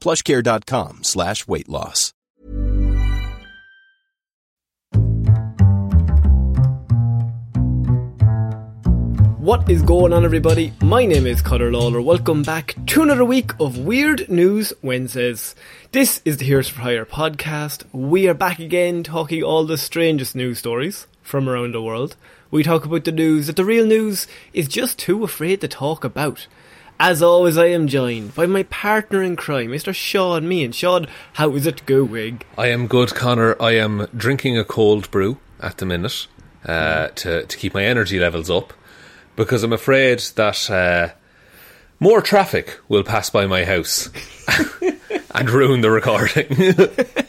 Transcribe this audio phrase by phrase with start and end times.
[0.00, 2.12] plushcare.com slash weight loss.
[9.48, 10.74] What is going on, everybody?
[10.82, 12.02] My name is Connor Lawler.
[12.02, 15.54] Welcome back to another week of Weird News Wednesdays.
[15.92, 17.84] This is the Heroes for Hire podcast.
[17.90, 22.14] We are back again talking all the strangest news stories from around the world.
[22.50, 26.04] We talk about the news that the real news is just too afraid to talk
[26.04, 26.46] about.
[27.00, 29.94] As always, I am joined by my partner in crime, Mr.
[29.94, 30.74] Shaun Meighan.
[30.74, 32.42] Shaun, how is it going?
[32.56, 33.54] I am good, Connor.
[33.62, 36.26] I am drinking a cold brew at the minute
[36.66, 38.72] uh, to to keep my energy levels up
[39.36, 41.10] because I'm afraid that uh,
[42.00, 44.10] more traffic will pass by my house
[45.36, 46.74] and ruin the recording.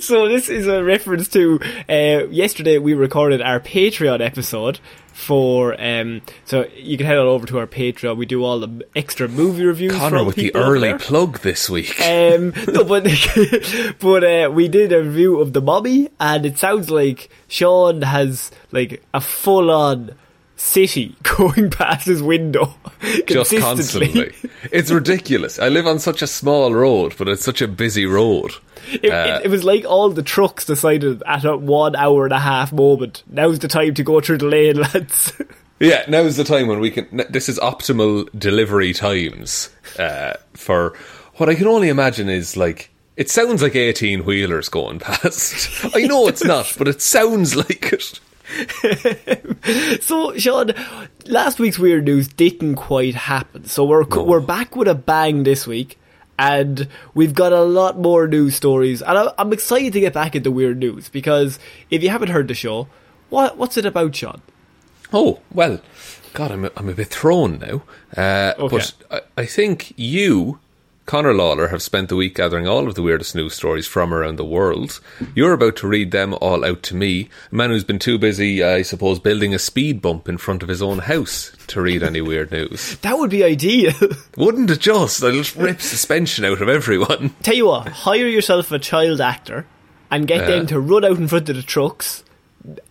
[0.00, 4.80] So this is a reference to uh, yesterday we recorded our Patreon episode
[5.20, 8.16] for um, so you can head on over to our Patreon.
[8.16, 9.92] We do all the extra movie reviews.
[9.92, 10.98] Connor with the early there.
[10.98, 12.00] plug this week.
[12.00, 13.04] Um, no, but
[14.00, 18.50] but uh, we did a review of the Mummy, and it sounds like Shaun has
[18.72, 20.14] like a full on
[20.60, 22.74] city going past his window
[23.26, 24.32] just constantly.
[24.70, 25.58] It's ridiculous.
[25.58, 28.52] I live on such a small road, but it's such a busy road.
[28.92, 32.32] It, Uh, it, it was like all the trucks decided at a one hour and
[32.32, 33.22] a half moment.
[33.26, 35.32] Now's the time to go through the lane, lads.
[35.80, 37.22] Yeah, now's the time when we can.
[37.30, 40.94] This is optimal delivery times uh, for
[41.36, 42.90] what I can only imagine is like.
[43.16, 45.94] It sounds like 18 wheelers going past.
[45.94, 48.18] I know it's not, but it sounds like it.
[50.00, 50.72] so, Shaun,
[51.26, 53.64] last week's weird news didn't quite happen.
[53.64, 55.98] So we're we're back with a bang this week,
[56.38, 59.02] and we've got a lot more news stories.
[59.02, 61.58] And I'm excited to get back into weird news because
[61.90, 62.88] if you haven't heard the show,
[63.28, 64.42] what what's it about, Shaun?
[65.12, 65.80] Oh, well,
[66.34, 67.82] God, I'm a, I'm a bit thrown now.
[68.16, 68.76] Uh, Okay.
[68.76, 70.60] But I, I think you,
[71.06, 74.36] Connor Lawler, have spent the week gathering all of the weirdest news stories from around
[74.36, 75.00] the world.
[75.34, 78.62] You're about to read them all out to me, a man who's been too busy,
[78.62, 82.20] I suppose, building a speed bump in front of his own house to read any
[82.20, 82.96] weird news.
[83.10, 83.92] That would be ideal.
[84.36, 85.22] Wouldn't it just?
[85.24, 87.34] I'll just rip suspension out of everyone.
[87.42, 89.66] Tell you what, hire yourself a child actor
[90.10, 90.68] and get them uh-huh.
[90.68, 92.22] to run out in front of the trucks.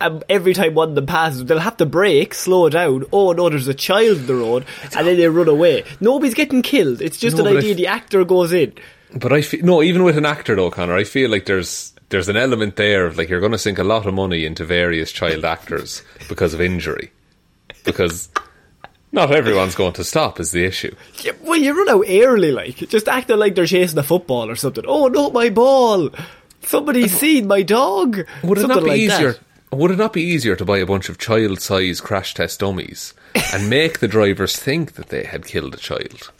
[0.01, 3.05] Um, every time one of them passes, they'll have to brake, slow down.
[3.13, 4.65] Oh no, there's a child in the road,
[4.97, 5.83] and then they run away.
[6.01, 7.01] Nobody's getting killed.
[7.01, 7.71] It's just No, an idea.
[7.71, 8.73] if- the actor goes in.
[9.15, 12.29] But I feel no, even with an actor though, Connor, I feel like there's there's
[12.29, 15.11] an element there of like you're going to sink a lot of money into various
[15.11, 17.11] child actors because of injury,
[17.85, 18.29] because
[19.11, 20.95] not everyone's going to stop is the issue.
[21.23, 24.55] Yeah, well, you run out early, like just acting like they're chasing a football or
[24.55, 24.83] something.
[24.87, 26.09] Oh, no, my ball!
[26.61, 28.17] Somebody's seen my dog.
[28.43, 29.31] Would it something not be like easier?
[29.33, 29.39] That.
[29.71, 33.13] Would it not be easier to buy a bunch of child-size crash test dummies
[33.53, 36.31] and make the drivers think that they had killed a child?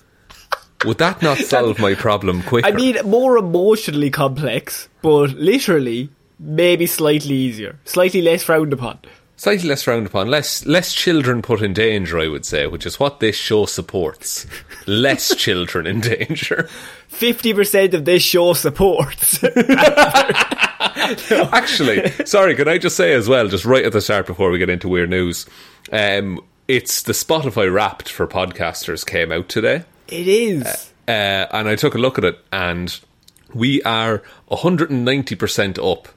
[0.86, 2.68] Would that not solve my problem quicker?
[2.68, 6.10] I mean, more emotionally complex, but literally
[6.40, 8.98] maybe slightly easier, slightly less frowned upon.
[9.36, 13.00] slightly less frowned upon, less less children put in danger, I would say, which is
[13.00, 14.48] what this show supports.
[14.88, 16.68] less children in danger.
[17.10, 19.40] Fifty percent of this show supports.
[21.54, 24.58] Actually, sorry, can I just say as well, just right at the start before we
[24.60, 25.46] get into weird news,
[25.92, 30.92] um, it's the Spotify Wrapped for podcasters came out today, it is.
[31.08, 33.00] uh, and I took a look at it, and
[33.54, 36.08] We are 190% up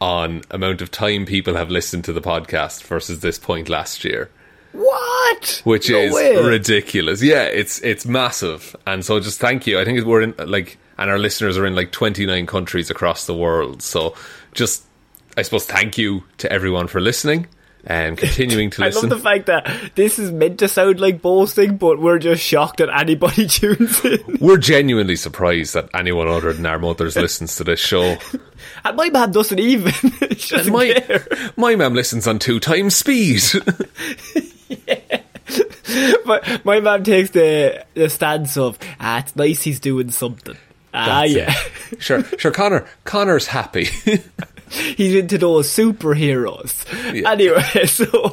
[0.00, 4.30] on amount of time people have listened to the podcast versus this point last year.
[4.72, 5.60] What?
[5.64, 6.36] which No is way.
[6.42, 7.22] ridiculous.
[7.22, 9.78] Yeah, it's it's massive, and so just thank you.
[9.80, 13.26] I think we're in like, and our listeners are in like twenty nine countries across
[13.26, 13.82] the world.
[13.82, 14.14] So
[14.52, 14.84] just,
[15.36, 17.48] I suppose, thank you to everyone for listening
[17.84, 19.06] and continuing to listen.
[19.06, 22.42] I love the fact that this is meant to sound like boasting, but we're just
[22.42, 24.38] shocked that anybody tunes in.
[24.40, 28.16] we're genuinely surprised that anyone other than our mothers listens to this show.
[28.84, 29.92] And my man doesn't even.
[30.20, 31.26] Doesn't my care.
[31.56, 33.42] my mum listens on two times speed.
[36.24, 40.56] My, my man takes the, the stance of, ah, it's nice he's doing something.
[40.92, 41.30] Ah, it.
[41.30, 41.54] yeah.
[41.98, 42.50] sure, sure.
[42.50, 43.84] Connor, Connor's happy.
[44.70, 46.84] he's into those superheroes.
[47.14, 47.30] Yeah.
[47.30, 48.30] Anyway, so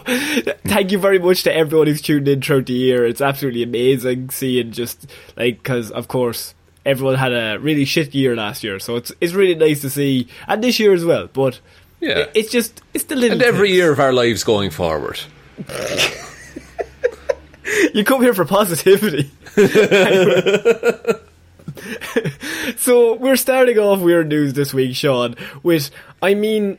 [0.66, 3.06] thank you very much to everyone who's tuned in throughout the year.
[3.06, 6.54] It's absolutely amazing seeing just like because of course
[6.86, 10.28] everyone had a really shit year last year, so it's it's really nice to see
[10.48, 11.28] and this year as well.
[11.32, 11.60] But
[12.00, 12.20] Yeah.
[12.20, 13.78] it- it's just it's the little and every things.
[13.78, 15.20] year of our lives going forward.
[17.94, 19.32] you come here for positivity.
[22.88, 25.36] So we're starting off weird news this week, Shaun.
[25.62, 25.92] With
[26.22, 26.78] I mean,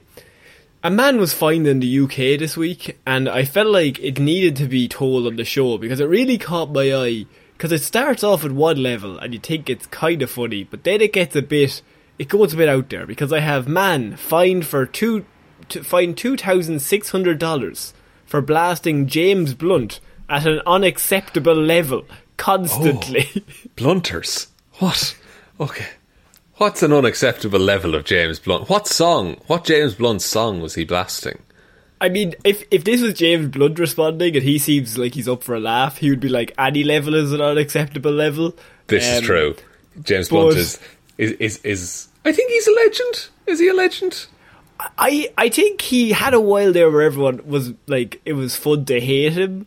[0.83, 4.57] a man was fined in the UK this week, and I felt like it needed
[4.57, 7.27] to be told on the show because it really caught my eye.
[7.53, 10.85] Because it starts off at one level, and you think it's kind of funny, but
[10.85, 11.83] then it gets a bit,
[12.19, 13.05] it goes a bit out there.
[13.05, 15.27] Because I have man fined for two,
[15.69, 17.93] to fined two thousand six hundred dollars
[18.25, 22.07] for blasting James Blunt at an unacceptable level
[22.39, 23.29] constantly.
[23.37, 23.41] Oh,
[23.77, 24.47] blunters.
[24.79, 25.15] What?
[25.61, 25.85] Okay.
[26.59, 28.69] What's an unacceptable level of James Blunt?
[28.69, 29.37] What song?
[29.47, 31.39] What James Blunt song was he blasting?
[32.01, 35.43] I mean, if if this was James Blunt responding and he seems like he's up
[35.45, 38.55] for a laugh, he would be like, any level is an unacceptable level.
[38.89, 39.57] This is Um, true.
[40.03, 40.79] James Blunt is,
[41.17, 42.09] is is is.
[42.25, 43.29] I think he's a legend.
[43.47, 44.27] Is he a legend?
[44.97, 48.85] I I think he had a while there where everyone was like, it was fun
[48.87, 49.67] to hate him.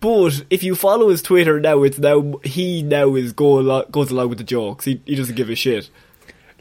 [0.00, 4.10] But if you follow his Twitter now, it's now he now is go alo- goes
[4.10, 4.84] along with the jokes.
[4.84, 5.88] He he doesn't give a shit.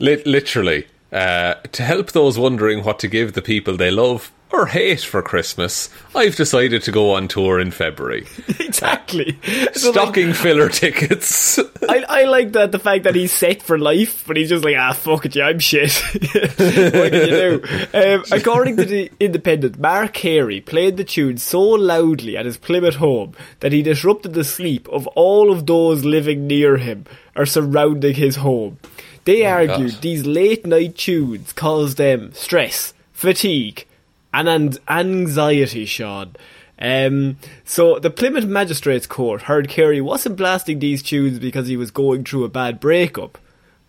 [0.02, 4.66] Lit- literally, uh, to help those wondering what to give the people they love or
[4.66, 8.26] hate for Christmas, I've decided to go on tour in February.
[8.60, 9.40] exactly.
[9.74, 11.60] So, like, Stocking filler tickets.
[11.88, 14.76] I, I like that the fact that he's set for life, but he's just like,
[14.78, 15.94] ah, fuck it, yeah, I'm shit.
[16.34, 17.64] what can you do?
[17.94, 22.96] Um, according to the Independent, Mark Carey played the tune so loudly at his Plymouth
[22.96, 27.06] home that he disrupted the sleep of all of those living near him
[27.36, 28.80] or surrounding his home.
[29.26, 30.02] They argued God.
[30.02, 33.86] these late night tunes caused them stress, fatigue,
[34.34, 36.36] and an- anxiety, Shaun.
[36.80, 41.92] Um, so the Plymouth Magistrates Court heard Carey wasn't blasting these tunes because he was
[41.92, 43.38] going through a bad breakup,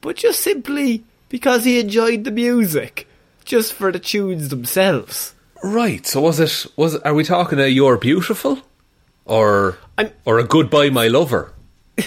[0.03, 3.09] but just simply because he enjoyed the music,
[3.47, 5.33] just for the tunes themselves.
[5.63, 6.07] right.
[6.07, 6.67] So was it?
[6.77, 8.59] Was are we talking a "You're Beautiful"
[9.25, 11.53] or I'm- or a "Goodbye, My Lover"?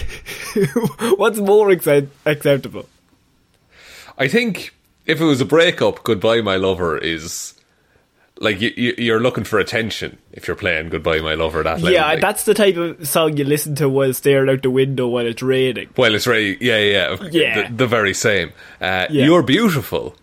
[1.16, 2.88] What's more accept- acceptable?
[4.18, 4.74] I think
[5.06, 7.54] if it was a breakup, "Goodbye, My Lover" is
[8.38, 12.16] like you, you, you're looking for attention if you're playing "Goodbye, My Lover." That Yeah,
[12.16, 15.42] that's the type of song you listen to while staring out the window while it's
[15.42, 15.90] raining.
[15.96, 17.16] Well, it's yeah, yeah, yeah.
[17.30, 17.68] Yeah.
[17.68, 18.52] The, the very same.
[18.80, 19.26] Uh, Yeah.
[19.26, 20.14] You're beautiful.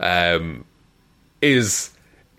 [0.00, 0.64] Um,
[1.40, 1.90] is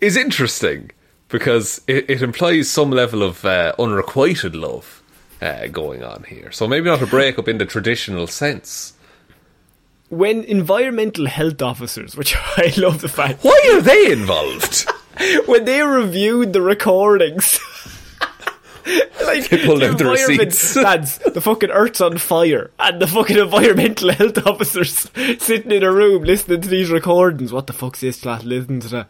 [0.01, 0.91] is interesting
[1.29, 5.01] because it, it implies some level of uh, unrequited love
[5.41, 6.51] uh, going on here.
[6.51, 8.93] So maybe not a breakup in the traditional sense.
[10.13, 14.87] When environmental health officers, which I love the fact, Why are they involved?
[15.45, 17.59] when they reviewed the recordings.
[19.25, 20.73] like, They pulled the out the receipts.
[20.73, 26.23] The fucking earth's on fire, and the fucking environmental health officers sitting in a room
[26.23, 27.51] listening to these recordings.
[27.51, 28.43] What the fuck's this, lad?
[28.43, 29.07] Listen to that.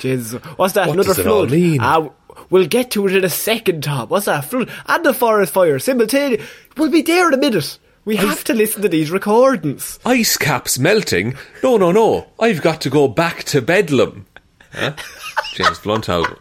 [0.00, 0.88] Jesus, what's that?
[0.88, 1.78] What Another does it all flood?
[1.80, 2.10] Ah,
[2.50, 4.08] we'll get to it in a second, Tom.
[4.08, 4.44] What's that?
[4.44, 6.46] Flood and the forest fire simultaneously.
[6.76, 7.78] We'll be there in a minute.
[8.06, 9.98] We have to listen to these recordings.
[10.06, 11.36] Ice caps melting?
[11.64, 12.28] No, no, no.
[12.38, 14.26] I've got to go back to Bedlam.
[14.70, 14.94] Huh?
[15.54, 16.40] James Blunt album.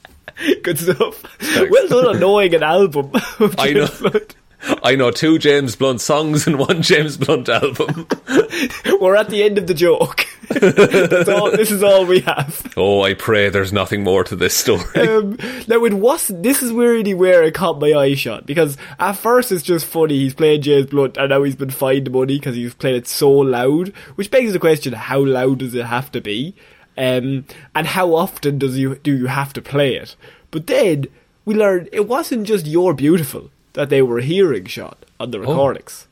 [0.62, 1.22] Good stuff.
[1.70, 3.10] Well done on knowing an album.
[3.58, 3.88] I know.
[4.00, 4.34] Blunt.
[4.82, 8.06] I know two James Blunt songs and one James Blunt album.
[9.00, 10.26] We're at the end of the joke.
[10.52, 12.72] All, this is all we have.
[12.76, 15.08] Oh, I pray there's nothing more to this story.
[15.08, 16.42] Um, now it wasn't.
[16.42, 20.18] This is really where it caught my eye Shaun because at first it's just funny.
[20.18, 23.06] He's playing James Blunt and now he's been fined the money because he's played it
[23.06, 23.88] so loud.
[24.16, 26.54] Which begs the question: How loud does it have to be?
[26.98, 30.16] Um, and how often does you do you have to play it?
[30.50, 31.06] But then
[31.46, 35.42] we learned it wasn't just "You're Beautiful" that they were hearing Shaun on the oh.
[35.42, 36.06] recordings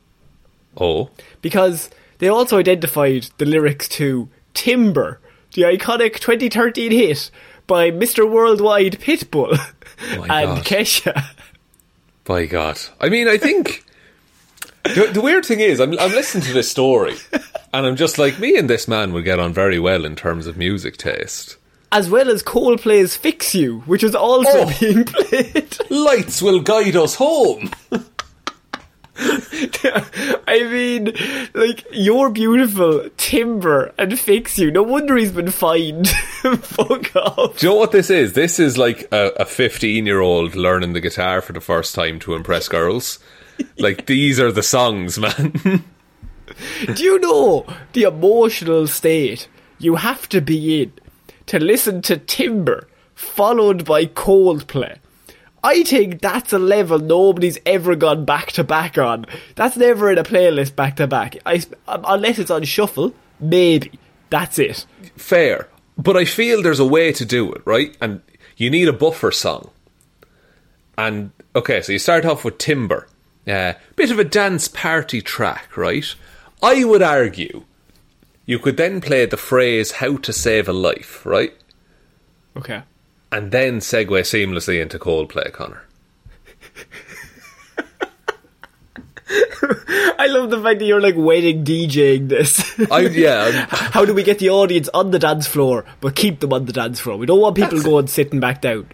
[0.76, 1.10] Oh,
[1.42, 5.20] because they also identified the lyrics to Timber,
[5.54, 7.30] the iconic 2013 hit
[7.66, 8.30] by Mr.
[8.30, 9.58] Worldwide Pitbull
[10.02, 10.64] Oh and God.
[10.64, 11.24] Kesha.
[12.24, 12.78] By God.
[13.00, 13.84] I mean, I think
[14.84, 17.16] the, the weird thing is, I'm, I'm listening to this story,
[17.72, 20.46] and I'm just like, me and this man would get on very well in terms
[20.46, 21.56] of music taste.
[21.92, 24.72] As well as Coldplay's Fix You, which is also Oh.
[24.78, 25.76] being played.
[25.90, 27.70] Lights will guide us home.
[29.22, 31.12] I mean,
[31.52, 34.70] like, You're Beautiful, Timber, and Fix You.
[34.70, 36.08] No wonder he's been fined.
[36.60, 37.58] Fuck off.
[37.58, 38.32] Do you know what this is?
[38.32, 42.34] This is like a 15 year old learning the guitar for the first time to
[42.34, 43.18] impress girls.
[43.78, 45.52] Like, these are the songs, man.
[46.94, 50.92] Do you know the emotional state you have to be in
[51.50, 54.98] to listen to Timber followed by Coldplay?
[55.64, 59.26] I think that's a level nobody's ever gone back to back on.
[59.56, 61.36] That's never in a playlist back to back.
[61.44, 63.98] I unless it's on shuffle, maybe.
[64.30, 64.86] That's it.
[65.16, 65.68] Fair.
[65.98, 67.96] But I feel there's a way to do it, right?
[68.00, 68.22] And
[68.56, 69.70] you need a buffer song.
[70.96, 73.08] And, okay, so you start off with Timber.
[73.44, 76.14] Uh, bit of a dance party track, right?
[76.62, 77.64] I would argue
[78.50, 81.52] you could then play The Fray's how to save a life, right?
[82.56, 82.82] Okay.
[83.30, 85.84] And then segue seamlessly into Coldplay, Connor.
[90.18, 92.76] I love the fact that you're like waiting DJing this.
[92.90, 96.40] I, yeah, I'm- How do we get the audience on the dance floor but keep
[96.40, 97.16] them on the dance floor?
[97.16, 98.88] We don't want people going sitting back down.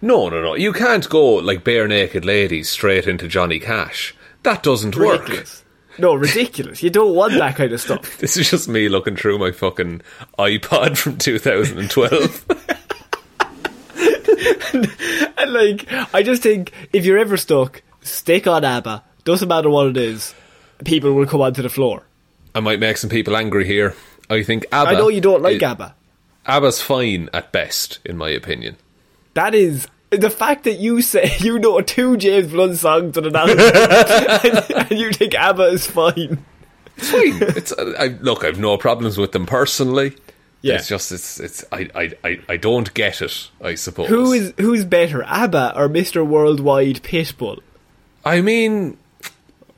[0.00, 0.54] No, no, no.
[0.54, 4.14] You can't go like Barenaked Ladies straight into Johnny Cash.
[4.44, 5.44] That doesn't work.
[6.00, 6.82] No, ridiculous.
[6.82, 8.18] You don't want that kind of stuff.
[8.20, 10.02] This is just me looking through my fucking
[10.38, 12.46] iPod from 2012.
[14.72, 19.02] And like, I just think if you're ever stuck, stick on ABBA.
[19.24, 20.34] Doesn't matter what it is.
[20.84, 22.02] People will come onto the floor.
[22.54, 23.94] I might make some people angry here.
[24.28, 24.90] I think ABBA.
[24.90, 25.94] I know you don't like i- ABBA.
[26.46, 28.76] ABBA's fine at best, in my opinion.
[29.34, 33.36] That is the fact that you say you know two James Blunt songs on an
[33.36, 36.44] album, and, and you think ABBA is fine.
[36.96, 37.42] It's fine.
[37.56, 38.44] it's I, look.
[38.44, 40.14] I've no problems with them personally.
[40.62, 40.74] Yeah.
[40.74, 43.50] It's just it's it's I, I, I, don't get it.
[43.62, 44.08] I suppose.
[44.08, 46.26] Who is who's better, ABBA or Mr.
[46.26, 47.60] Worldwide Pitbull?
[48.24, 48.98] I mean,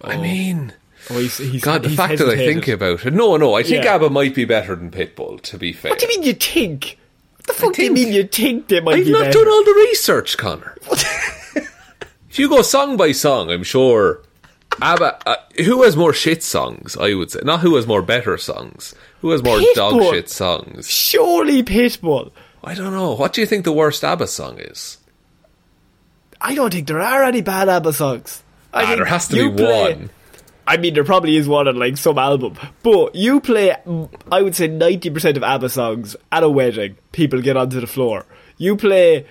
[0.02, 0.20] I oh.
[0.20, 0.72] mean.
[1.10, 3.12] Oh, he's, he's, God, the he's fact that I think about it.
[3.12, 3.96] No, no, I think Yeah.
[3.96, 5.90] ABBA might be better than Pitbull, to be fair.
[5.90, 6.96] What do you mean you think?
[7.44, 9.32] What the fuck do you mean you think they might I've not better?
[9.40, 10.76] done all the research, Connor.
[12.30, 14.22] if you go song by song, I'm sure
[14.80, 15.28] ABBA.
[15.28, 16.96] Uh, who has more shit songs?
[16.96, 18.94] I would say not who has more better songs.
[19.20, 20.88] Who has more dog shit songs?
[20.88, 22.30] Surely Pitbull.
[22.64, 23.14] I don't know.
[23.14, 24.98] What do you think the worst ABBA song is?
[26.40, 28.42] I don't think there are any bad ABBA songs.
[28.72, 30.10] I Ah, there has to be one.
[30.66, 33.74] I mean, there probably is one on like some album, but you play.
[34.30, 37.86] I would say ninety percent of ABBA songs at a wedding, people get onto the
[37.86, 38.26] floor.
[38.58, 39.26] You play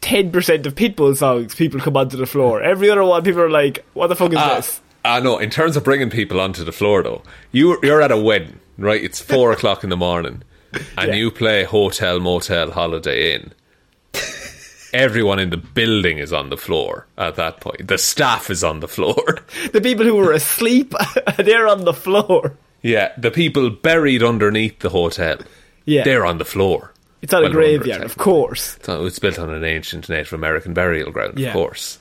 [0.00, 2.62] ten percent of Pitbull songs, people come onto the floor.
[2.62, 5.38] Every other one, people are like, "What the fuck is Ah, this?" ah, no.
[5.38, 9.02] In terms of bringing people onto the floor, though, you you're at a wedding, right?
[9.02, 10.42] It's four o'clock in the morning,
[10.96, 11.14] and Yeah.
[11.14, 13.52] you play Hotel Motel Holiday Inn.
[14.92, 17.88] Everyone in the building is on the floor at that point.
[17.88, 19.38] The staff is on the floor.
[19.72, 20.92] The people who were asleep,
[21.38, 22.54] they're on the floor.
[22.82, 25.38] Yeah, the people buried underneath the hotel.
[25.86, 26.04] Yeah.
[26.04, 26.92] They're on the floor.
[27.22, 28.76] It's on a graveyard, of course.
[28.76, 31.48] It's on- It's built on an ancient Native American burial ground, Yeah.
[31.48, 31.98] of course.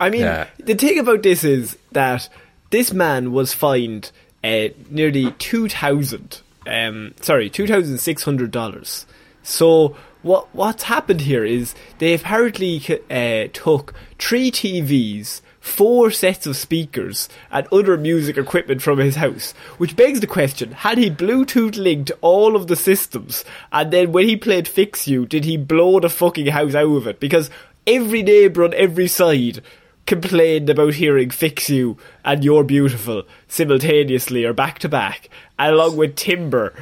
[0.00, 0.46] I mean, Yeah.
[0.58, 2.28] the thing about this is that
[2.70, 4.12] this man was fined
[4.44, 9.06] uh, nearly two thousand, um, sorry, two thousand six hundred dollars.
[9.42, 15.40] So what what's happened here is they apparently uh, took three TVs.
[15.60, 20.72] Four sets of speakers and other music equipment from his house, which begs the question:
[20.72, 25.26] Had he Bluetooth linked all of the systems, and then when he played "Fix You,"
[25.26, 27.20] did he blow the fucking house out of it?
[27.20, 27.50] Because
[27.86, 29.62] every neighbour on every side
[30.06, 36.16] complained about hearing Fix You and You're Beautiful simultaneously or back to back, along with
[36.16, 36.72] Timber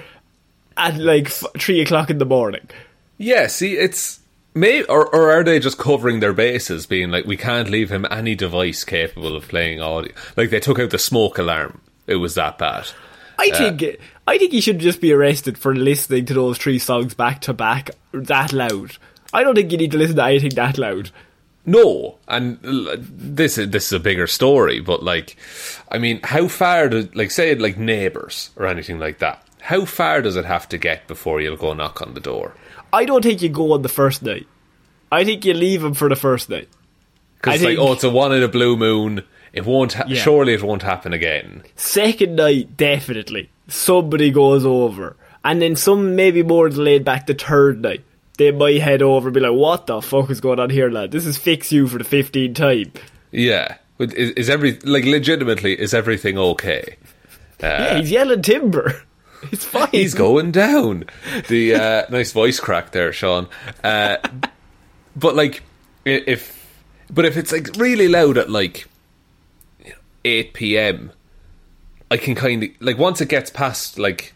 [0.76, 2.68] at like f- three o'clock in the morning.
[3.18, 4.20] Yeah, see, it's.
[4.54, 8.06] May, or, or are they just covering their bases, being like, we can't leave him
[8.10, 10.14] any device capable of playing audio?
[10.34, 11.82] Like, they took out the smoke alarm.
[12.06, 12.88] It was that bad.
[13.38, 16.78] I uh, think I think he should just be arrested for listening to those three
[16.78, 18.96] songs back to back that loud.
[19.32, 21.10] I don't think you need to listen to anything that loud.
[21.66, 25.36] No, and this is this is a bigger story, but like,
[25.90, 29.42] I mean, how far do like say like neighbors or anything like that?
[29.60, 32.54] How far does it have to get before you'll go knock on the door?
[32.96, 34.46] I don't think you go on the first night.
[35.12, 36.68] I think you leave him for the first night.
[37.36, 39.22] Because like, oh, it's a one in a blue moon.
[39.52, 39.92] It won't.
[39.92, 40.20] Ha- Yeah.
[40.22, 41.62] Surely it won't happen again.
[41.76, 43.50] Second night, definitely.
[43.68, 45.16] Somebody goes over.
[45.44, 48.02] And then some maybe more delayed back the third night.
[48.38, 51.10] They might head over and be like, what the fuck is going on here, lad?
[51.10, 52.92] This is fix you for the 15th time.
[53.30, 53.76] Yeah.
[53.98, 55.78] Is, is every like legitimately?
[55.80, 56.96] Is everything okay?
[57.60, 59.00] yeah, uh, he's yelling timber.
[59.52, 59.88] It's fine.
[59.92, 61.04] He's going down.
[61.48, 63.48] The uh, nice voice crack there, Shaun.
[63.82, 64.16] Uh,
[65.14, 65.62] but like,
[66.04, 66.74] if
[67.10, 68.86] but if it's like really loud at like
[70.24, 71.12] eight p.m.,
[72.10, 74.34] I can kind of like once it gets past like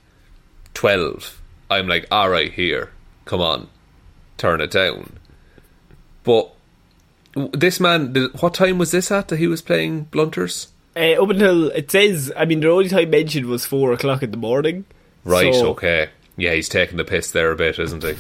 [0.75, 1.41] twelve,
[1.71, 2.91] I'm like, all right, here,
[3.25, 3.69] come on,
[4.37, 5.19] turn it down.
[6.23, 6.53] But
[7.53, 10.69] this man, what time was this at that he was playing Blunters?
[10.97, 14.31] Uh, up until it says, I mean, the only time mentioned was four o'clock in
[14.33, 14.85] the morning.
[15.25, 16.11] Right, So- okay.
[16.37, 18.15] Yeah, he's taking the piss there a bit, isn't he?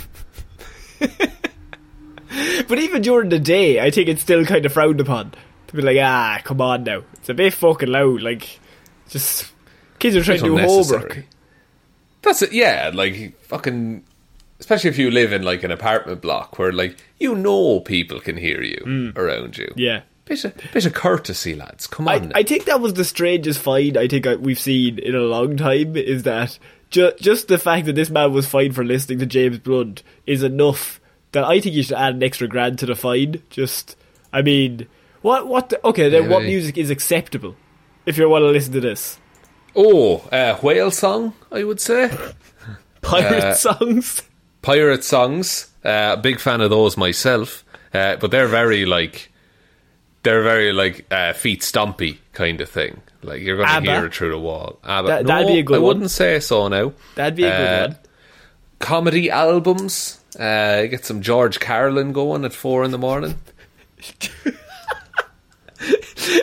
[2.69, 5.33] But even during the day, I think it's still kind of frowned upon
[5.67, 8.23] to be like, ah, come on now, it's a bit fucking loud.
[8.23, 8.61] Like,
[9.09, 9.50] just
[9.99, 11.25] kids are trying It's to do homework.
[12.23, 14.05] That's it, yeah, like fucking
[14.61, 18.37] especially if you live in like an apartment block where like you know people can
[18.37, 19.67] hear you around you.
[19.67, 19.73] Mm.
[19.77, 20.03] Yeah.
[20.31, 21.89] Bit of, bit of courtesy, lads.
[21.89, 22.15] Come on.
[22.15, 22.31] I, now.
[22.37, 25.57] I think that was the strangest find I think I, we've seen in a long
[25.57, 26.57] time is that
[26.91, 30.45] ju- just the fact that this man was fined for listening to James Blunt is
[30.45, 31.01] enough
[31.33, 33.43] that I think you should add an extra grand to the fine.
[33.51, 33.97] Just,
[34.33, 34.87] I mean,
[35.23, 37.57] what, what, the, okay, then what music is acceptable
[38.07, 39.19] if you want to listen to this?
[39.77, 42.09] oh, uh, whale song, I would say.
[43.03, 44.23] Pirate Uh, songs?
[44.63, 45.69] Pirate songs.
[45.85, 47.65] Uh, big fan of those myself.
[47.93, 49.30] Uh, but they're very like
[50.23, 53.00] they're very like uh, feet stompy kind of thing.
[53.23, 54.79] Like you're going to hear it through the wall.
[54.85, 55.09] ABBA.
[55.09, 55.87] That- no, that'd be a good I one.
[55.89, 56.93] wouldn't say so now.
[57.17, 57.99] That'd be a good Uh, one.
[58.79, 60.19] comedy albums.
[60.39, 63.35] Uh, get some George Carlin going at four in the morning.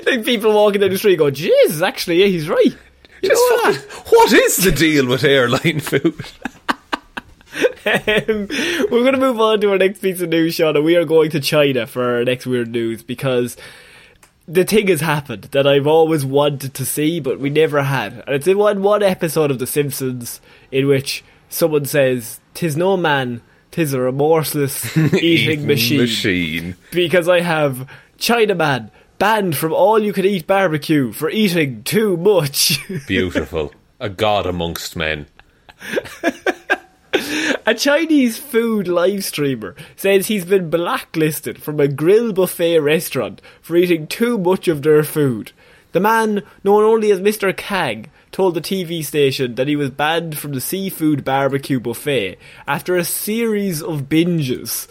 [0.05, 2.75] like people walking down the street go, Jesus, actually, yeah, he's right.
[3.21, 6.15] You Just fucking- what is the deal with airline food?
[7.85, 8.47] Um,
[8.91, 11.05] we're going to move on to our next piece of news, Shaun, and we are
[11.05, 13.55] going to China for our next weird news because
[14.47, 18.23] the thing has happened that I've always wanted to see, but we never had.
[18.25, 20.41] And it's in one, one episode of The Simpsons
[20.71, 23.41] in which someone says, "Tis no man,
[23.71, 26.75] tis a remorseless eating machine." Machine.
[26.91, 32.79] Because I have Chinaman banned from all you can eat barbecue for eating too much.
[33.07, 33.73] Beautiful.
[33.99, 35.27] A god amongst men.
[37.65, 43.75] A Chinese food live streamer says he's been blacklisted from a grill buffet restaurant for
[43.75, 45.51] eating too much of their food.
[45.91, 47.55] The man, known only as Mr.
[47.55, 52.37] Kang, told the TV station that he was banned from the seafood barbecue buffet
[52.67, 54.87] after a series of binges.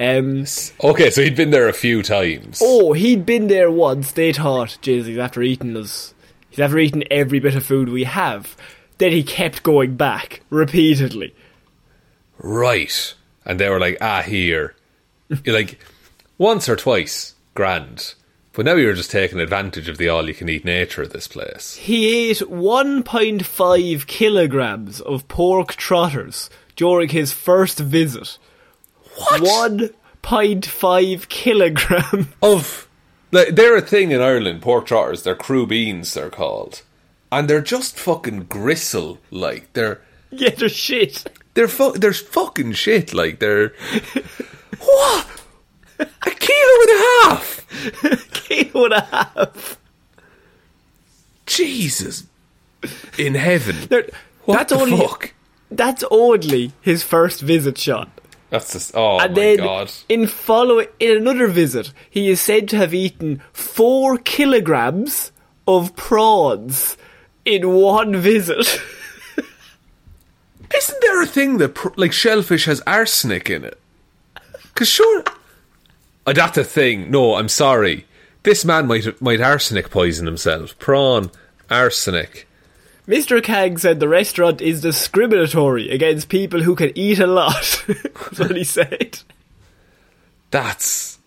[0.00, 0.44] Um,
[0.88, 2.60] Okay, so he'd been there a few times.
[2.62, 4.12] oh, he'd been there once.
[4.12, 6.12] They thought, Jesus, he's after eating us.
[6.50, 8.56] He's after eating every bit of food we have.
[8.98, 11.34] Then he kept going back repeatedly.
[12.42, 13.14] Right.
[13.46, 14.74] And they were like, ah, here.
[15.44, 15.78] You're like,
[16.36, 18.14] once or twice, grand.
[18.52, 21.26] But now you're just taking advantage of the all you can eat nature of this
[21.26, 21.76] place.
[21.76, 28.36] He ate 1.5 kilograms of pork trotters during his first visit.
[29.16, 29.94] What?
[30.22, 32.32] 1.5 kilogram.
[32.42, 32.88] Of.
[33.30, 35.22] Like, they're a thing in Ireland, pork trotters.
[35.22, 36.82] They're crubeens, they're called.
[37.30, 39.18] And they're just fucking gristle.
[39.30, 40.02] Like, they're.
[40.30, 41.24] yeah, they're shit.
[41.54, 43.12] They're fu- they're fucking shit.
[43.14, 43.68] Like, they're.
[44.78, 45.26] what?
[45.98, 47.66] A kilo and a half!
[48.32, 49.78] Kilo and a half.
[51.46, 52.24] Jesus.
[53.18, 53.76] In heaven.
[53.88, 54.10] They're-
[54.44, 55.32] What that's the only fuck?
[55.70, 58.10] that's only his first visit, Shaun.
[58.50, 58.96] That's just.
[58.96, 59.92] Oh and my then god.
[60.08, 65.30] in follow in another visit, he is said to have eaten four kilograms
[65.68, 66.96] of prawns
[67.44, 68.80] in one visit.
[70.76, 73.78] Isn't there a thing that pr- like shellfish has arsenic in it?
[74.62, 75.24] Because sure,
[76.26, 77.10] oh, that's a thing.
[77.10, 78.06] No, I'm sorry.
[78.42, 80.78] This man might might arsenic poison himself.
[80.78, 81.30] Prawn,
[81.70, 82.48] arsenic.
[83.06, 83.42] Mr.
[83.42, 87.84] Kang said the restaurant is discriminatory against people who can eat a lot.
[87.88, 89.18] That's what he said.
[90.50, 91.18] That's.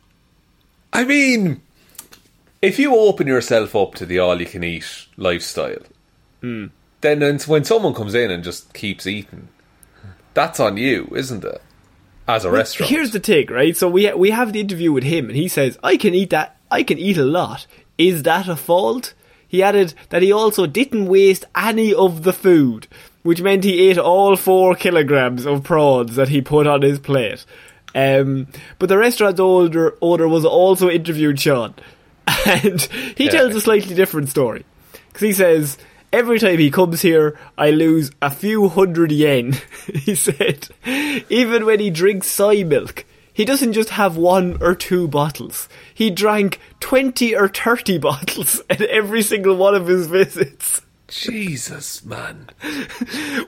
[0.94, 1.62] I mean,
[2.62, 5.84] if you open yourself up to the all you can eat lifestyle,
[6.42, 6.68] hmm.
[7.14, 9.48] Then when someone comes in and just keeps eating,
[10.34, 11.62] that's on you, isn't it?
[12.28, 12.90] As a restaurant.
[12.90, 13.78] Here's the thing, right?
[13.78, 16.58] So we we have the interview with him, and he says, "I can eat that.
[16.72, 17.68] I can eat a lot.
[17.98, 19.14] Is that a fault?"
[19.48, 22.88] He added that he also didn't waste any of the food,
[23.22, 27.46] which meant he ate all four kilograms of prawns that he put on his plate.
[27.94, 28.48] Um,
[28.80, 31.76] but the restaurant's owner, owner was also interviewed, Shaun,
[32.46, 32.82] And
[33.16, 33.32] he Yeah.
[33.32, 34.66] tells a slightly different story.
[35.08, 35.78] Because he says,
[36.16, 39.58] every time he comes here, I lose a few hundred yen.
[39.94, 40.70] he said,
[41.30, 45.68] even when he drinks soy milk, he doesn't just have one or two bottles.
[45.94, 50.82] He drank 20 or 30 bottles at every single one of his visits.
[51.08, 52.50] Jesus, man.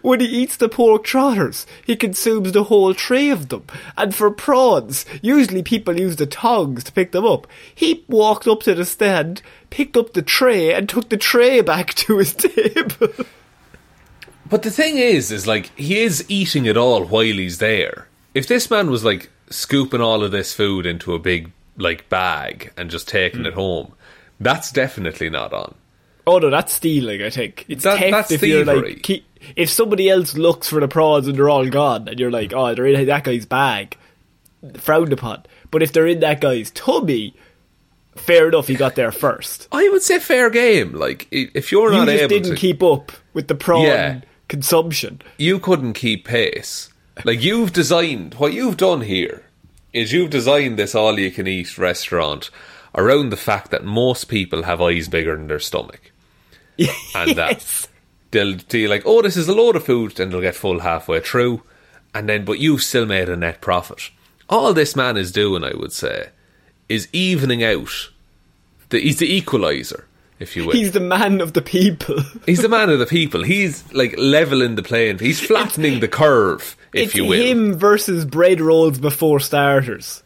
[0.01, 3.65] When he eats the pork trotters, he consumes the whole tray of them.
[3.97, 7.47] And for prawns, usually people use the tongs to pick them up.
[7.73, 9.41] He walked up to the stand,
[9.71, 13.09] picked up the tray, and took the tray back to his table.
[14.49, 18.07] But the thing is, is like he is eating it all while he's there.
[18.33, 22.71] If this man was like scooping all of this food into a big like bag
[22.77, 23.47] and just taking Hmm.
[23.47, 23.93] it home,
[24.39, 25.73] that's definitely not on.
[26.27, 27.23] Oh no, that's stealing.
[27.23, 30.79] I think it's That- theft that's if you're like keep, if somebody else looks for
[30.81, 33.97] the prawns and they're all gone, and you're like, oh, they're in that guy's bag,
[34.77, 35.43] frowned upon.
[35.71, 37.33] But if they're in that guy's tummy,
[38.15, 38.67] fair enough.
[38.67, 39.67] He got there first.
[39.71, 40.93] I would say fair game.
[40.93, 44.21] Like if you're You not just able didn't to, keep up with the prawn Yeah.
[44.49, 45.21] consumption.
[45.37, 46.89] you couldn't keep pace.
[47.23, 49.43] Like you've designed what you've done here
[49.93, 52.49] is you've designed this all you can eat restaurant
[52.95, 56.11] around the fact that most people have eyes bigger than their stomach.
[57.15, 57.87] And that
[58.31, 61.19] they'll be like, Oh, this is a load of food, and they'll get full halfway
[61.19, 61.63] through
[62.17, 64.09] and then but you've still made a net profit.
[64.49, 66.29] All this man is doing, I would say,
[66.89, 68.09] is evening out
[68.89, 70.07] the he's the equalizer,
[70.39, 70.73] if you will.
[70.73, 72.21] He's the man of the people.
[72.45, 73.43] He's the man of the people.
[73.43, 75.19] He's like leveling the playing.
[75.19, 77.41] He's flattening the curve, if it's you will.
[77.41, 80.23] him versus bread rolls before starters.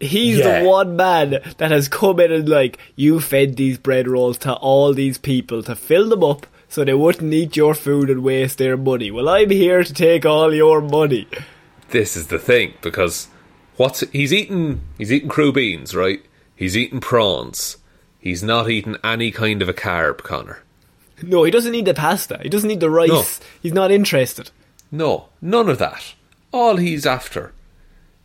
[0.00, 0.60] He's Yeah.
[0.62, 4.52] the one man that has come in and like you fed these bread rolls to
[4.54, 8.58] all these people to fill them up so they wouldn't eat your food and waste
[8.58, 9.10] their money.
[9.10, 11.26] Well, I'm here to take all your money.
[11.90, 13.28] This is the thing because
[13.76, 14.80] what's he's eating?
[14.98, 16.22] He's eating crubeens, right?
[16.54, 17.76] He's eating prawns.
[18.18, 20.62] He's not eating any kind of a carb, Connor.
[21.22, 22.40] No, he doesn't need the pasta.
[22.42, 23.08] He doesn't need the rice.
[23.08, 23.24] No.
[23.62, 24.50] He's not interested.
[24.90, 26.14] No, none of that.
[26.52, 27.52] All he's after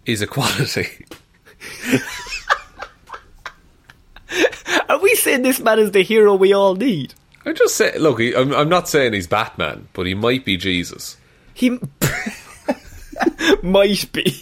[0.06, 1.06] is equality.
[4.90, 7.14] Are we saying this man is the hero we all need?
[7.46, 10.58] I just say, look, he, I'm, I'm not saying he's Batman, but he might be
[10.58, 11.18] Jesus.
[11.54, 11.72] He
[13.64, 14.36] might be.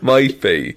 [0.00, 0.76] Might be.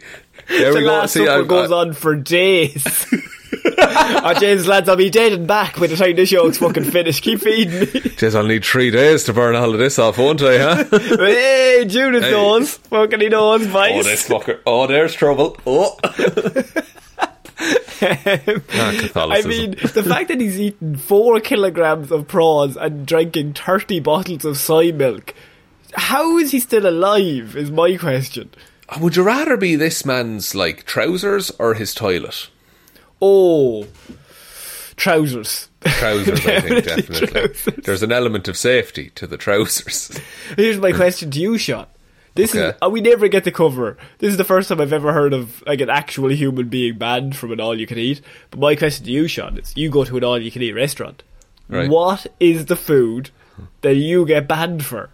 [0.50, 0.92] There the we go.
[0.94, 3.06] last See, supper I- goes I- on for days.
[3.78, 7.24] oh, James, lads, I'll be dead and back by the time this show's fucking finished.
[7.24, 7.86] Keep feeding me.
[8.18, 10.84] James, I'll need three days to burn all of this off, won't I, huh?
[11.18, 12.32] hey, Judith Hey.
[12.32, 12.76] knows.
[12.78, 14.04] Fucking he knows, oh, vice.
[14.06, 14.60] this fucker.
[14.66, 15.58] Oh, there's trouble.
[15.66, 15.98] Oh.
[18.02, 24.00] ah, I mean, the fact that he's eaten four kilograms of prawns and drinking 30
[24.02, 25.34] bottles of soy milk,
[25.94, 28.50] how is he still alive, is my question.
[29.00, 32.50] Would you rather be this man's, like, trousers or his toilet?
[33.26, 33.88] Oh,
[34.98, 35.70] trousers.
[35.82, 37.64] Trousers, I think, Definitely trousers.
[37.86, 40.20] There's an element of safety to the trousers.
[40.58, 41.86] Here's my question to you, Shaun.
[42.36, 42.78] This is Okay.
[42.82, 43.96] uh, we never get to cover.
[44.18, 47.36] This is the first time I've ever heard of like an actual human being banned
[47.36, 48.22] from an all you can eat.
[48.50, 50.74] But my question to you, Shaun, is: you go to an all you can eat
[50.74, 51.22] restaurant.
[51.70, 51.90] Right.
[51.90, 53.30] What is the food
[53.82, 55.10] that you get banned for?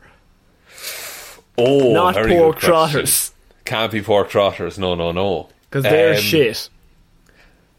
[1.57, 3.33] Oh, Not pork trotters.
[3.65, 4.79] Can't be pork trotters.
[4.79, 5.49] No, no, no.
[5.69, 6.69] Because they're Um, shit.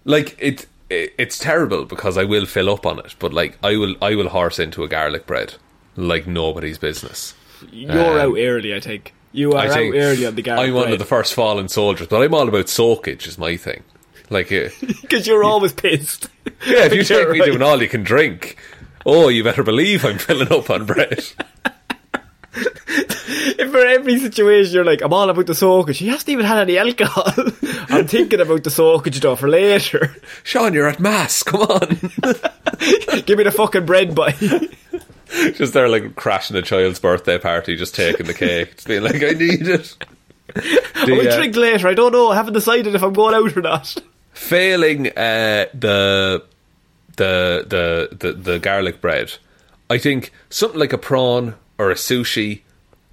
[0.05, 3.15] Like it, it, it's terrible because I will fill up on it.
[3.19, 5.55] But like, I will, I will horse into a garlic bread
[5.97, 7.35] like nobody's business.
[7.71, 9.15] You're um, out early, I think.
[9.33, 12.09] You are I out early on the garlic I'm one of the first fallen soldiers,
[12.09, 13.27] but I'm all about soakage.
[13.27, 13.85] Is my thing.
[14.29, 14.69] Like, uh,
[15.03, 16.29] because you're always pissed.
[16.67, 17.47] yeah, if you take me right.
[17.47, 18.57] doing all you can drink,
[19.05, 21.25] oh, you better believe I'm filling up on bread.
[23.81, 25.97] For every situation you're like, I'm all about the soakage.
[25.97, 27.33] He hasn't even had any alcohol.
[27.89, 30.15] I'm thinking about the soakage though for later.
[30.43, 31.43] Shaun, you're at mass.
[31.43, 31.89] Come on.
[33.25, 34.33] Give me the fucking bread, boy.
[35.55, 39.23] just there, like crashing a child's birthday party, just taking the cake, just being like,
[39.23, 39.97] I need it.
[40.97, 41.89] I'll uh, drink later.
[41.89, 42.33] I don't know.
[42.33, 43.97] I haven't decided if I'm going out or not.
[44.35, 46.45] failing uh, the,
[47.17, 49.33] the the the the garlic bread,
[49.89, 52.61] I think something like a prawn or a sushi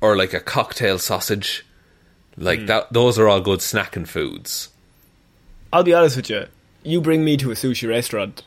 [0.02, 1.66] or like a cocktail sausage,
[2.38, 2.66] like hmm.
[2.68, 2.94] that.
[2.94, 4.70] Those are all good snacking foods.
[5.72, 6.46] I'll be honest with you.
[6.84, 8.44] You bring me to a sushi restaurant,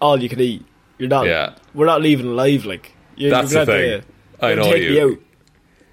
[0.00, 0.64] all you can eat.
[0.98, 1.26] You're not.
[1.26, 1.54] Yeah.
[1.74, 2.64] We're not leaving alive.
[2.64, 4.02] Like you, That's you're the thing.
[4.40, 4.90] I you're know gonna take you.
[4.90, 5.18] Me out.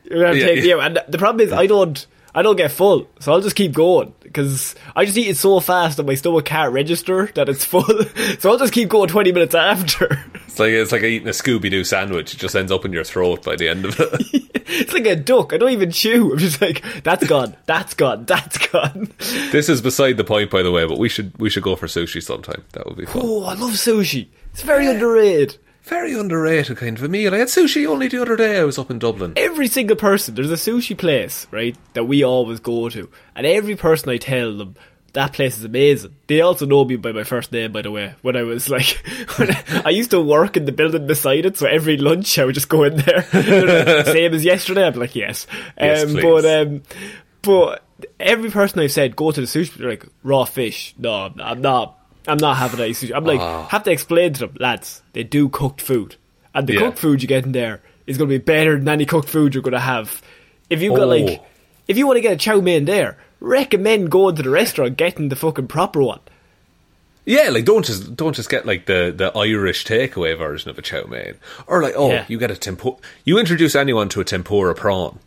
[0.05, 0.75] You're gonna Yeah, take me yeah.
[0.75, 2.05] out, and the problem is, I don't.
[2.35, 5.61] I don't get full, so I'll just keep going because I just eat it so
[5.61, 7.83] fast that my stomach can't register that it's full.
[8.39, 10.23] so I'll just keep going twenty minutes after.
[10.55, 12.33] It's like it's like eating a Scooby Doo sandwich.
[12.33, 14.21] It just ends up in your throat by the end of it.
[14.53, 15.51] it's like a duck.
[15.51, 16.31] I don't even chew.
[16.31, 19.11] I'm just like, that's gone, that's gone, that's gone.
[19.51, 20.87] this is beside the point, by the way.
[20.87, 22.63] But we should we should go for sushi sometime.
[22.71, 23.21] That would be fun.
[23.25, 24.29] Oh, I love sushi.
[24.53, 25.57] It's very underrated.
[25.85, 27.33] Very underrated kind of a meal.
[27.33, 28.59] I had sushi only the other day.
[28.59, 29.33] I was up in Dublin.
[29.35, 33.75] Every single person, there's a sushi place, right, that we always go to, and every
[33.75, 34.75] person I tell them
[35.15, 36.15] that place is amazing.
[36.27, 38.13] They also know me by my first name, by the way.
[38.21, 39.01] When I was like,
[39.39, 42.55] I, I used to work in the building beside it, so every lunch I would
[42.55, 43.23] just go in there.
[44.03, 44.85] Same as yesterday.
[44.85, 45.47] I'd be like, yes.
[45.79, 46.83] Yes, um, but um,
[47.41, 47.83] but
[48.19, 50.93] every person I've said go to the sushi, they're like raw fish.
[50.97, 51.97] No, I'm not.
[52.27, 53.11] I'm not having any sushi.
[53.15, 53.67] I'm like, ah.
[53.67, 55.01] have to explain to them, lads.
[55.13, 56.15] They do cooked food,
[56.53, 56.79] and the Yeah.
[56.79, 59.53] cooked food you get in there is going to be better than any cooked food
[59.53, 60.21] you're going to have.
[60.69, 61.07] If you got Oh.
[61.07, 61.41] like,
[61.87, 65.29] if you want to get a chow mein there, recommend going to the restaurant getting
[65.29, 66.19] the fucking proper one.
[67.27, 70.81] Yeah, like don't just don't just get like the, the Irish takeaway version of a
[70.83, 71.35] chow mein,
[71.65, 72.25] or like oh Yeah.
[72.27, 72.97] you get a tempura.
[73.23, 75.17] You introduce anyone to a tempura prawn,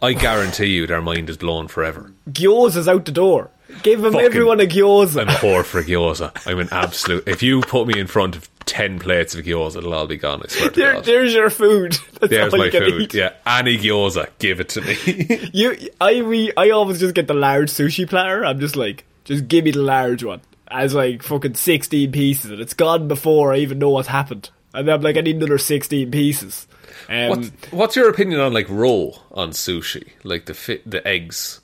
[0.00, 2.12] I guarantee you their mind is blown forever.
[2.30, 3.50] Gyoza's out the door.
[3.82, 5.26] Give them everyone a gyoza.
[5.28, 6.32] I'm poor for gyoza.
[6.46, 7.26] I'm an absolute.
[7.26, 10.42] If you put me in front of ten plates of gyoza, it'll all be gone.
[10.44, 11.04] I swear to There, God.
[11.04, 11.92] there's your food.
[12.20, 13.02] That's There's my food.
[13.02, 13.14] eat.
[13.14, 15.50] Yeah, any gyoza, give it to me.
[15.52, 18.44] You, I, we, I always just get the large sushi platter.
[18.44, 20.40] I'm just like, just give me the large one.
[20.68, 24.50] As like fucking 16 pieces, and it's gone before I even know what's happened.
[24.72, 26.68] And I'm like, I need another 16 pieces.
[27.08, 30.10] Um, What, what's your opinion on like roe on sushi?
[30.22, 31.60] Like the fi- the eggs,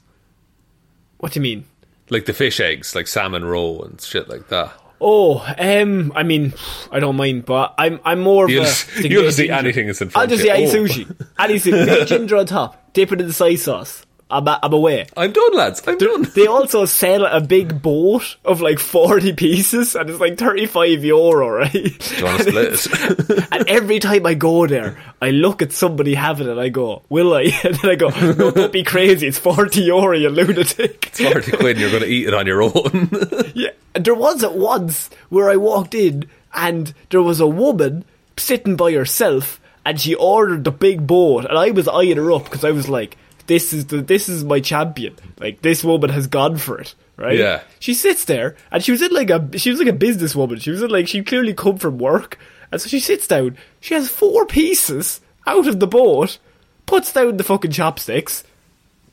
[1.19, 1.65] what do you mean?
[2.11, 4.73] Like the fish eggs, like salmon roe and shit like that.
[4.99, 6.55] Oh, um, I mean,
[6.91, 8.67] I don't mind, but I'm I'm more of You'll a.
[8.67, 10.85] just- stick you'll just eat anything that's in front I'll just of eat any Oh.
[10.85, 11.27] sushi.
[11.39, 12.07] Any sushi.
[12.07, 12.95] Ginger on top.
[12.95, 14.06] Dip it in the soy sauce.
[14.29, 15.07] I'm, I'm away.
[15.17, 15.83] I'm done, lads.
[15.87, 16.23] I'm done.
[16.35, 21.49] They also sell a big boat of like 40 pieces and it's like 35 euro,
[21.49, 21.73] right?
[21.73, 23.49] Do you want to split it?
[23.53, 27.03] and every time I go there, I look at somebody having it and I go,
[27.09, 27.43] will I?
[27.65, 29.29] And then I go, no, don't be crazy.
[29.29, 31.07] It's 40 euro, you lunatic.
[31.07, 32.73] It's Forty quid, and you're going to eat it on your own.
[33.55, 38.05] Yeah, and there was at once where I walked in and there was a woman
[38.37, 42.45] sitting by herself and she ordered the big boat and I was eyeing her up
[42.45, 45.17] because I was like, this is the this is my champion.
[45.39, 47.39] Like this woman has gone for it, right?
[47.39, 47.63] Yeah.
[47.79, 50.61] She sits there and she was in like a she was like a businesswoman.
[50.61, 52.39] She was in like she clearly come from work
[52.73, 53.57] and so she sits down.
[53.81, 56.39] She has four pieces out of the boat,
[56.87, 58.45] puts down the fucking chopsticks,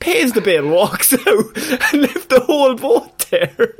[0.00, 1.22] pays the bill, walks out,
[1.92, 3.74] and left the whole boat there.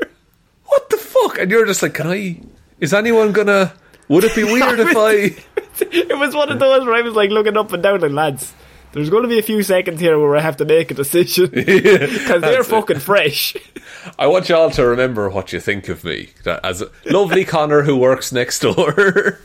[0.66, 1.38] what the fuck?
[1.38, 2.40] And you're just like, can I?
[2.80, 3.72] Is anyone gonna?
[4.08, 5.34] Would it be weird if I?
[5.80, 8.52] it was one of those where I was like looking up and down like lads.
[8.94, 11.46] There's going to be a few seconds here where I have to make a decision
[11.52, 12.66] because they're it.
[12.66, 13.56] fucking fresh.
[14.18, 17.96] I want you all to remember what you think of me as lovely Connor who
[17.96, 19.40] works next door.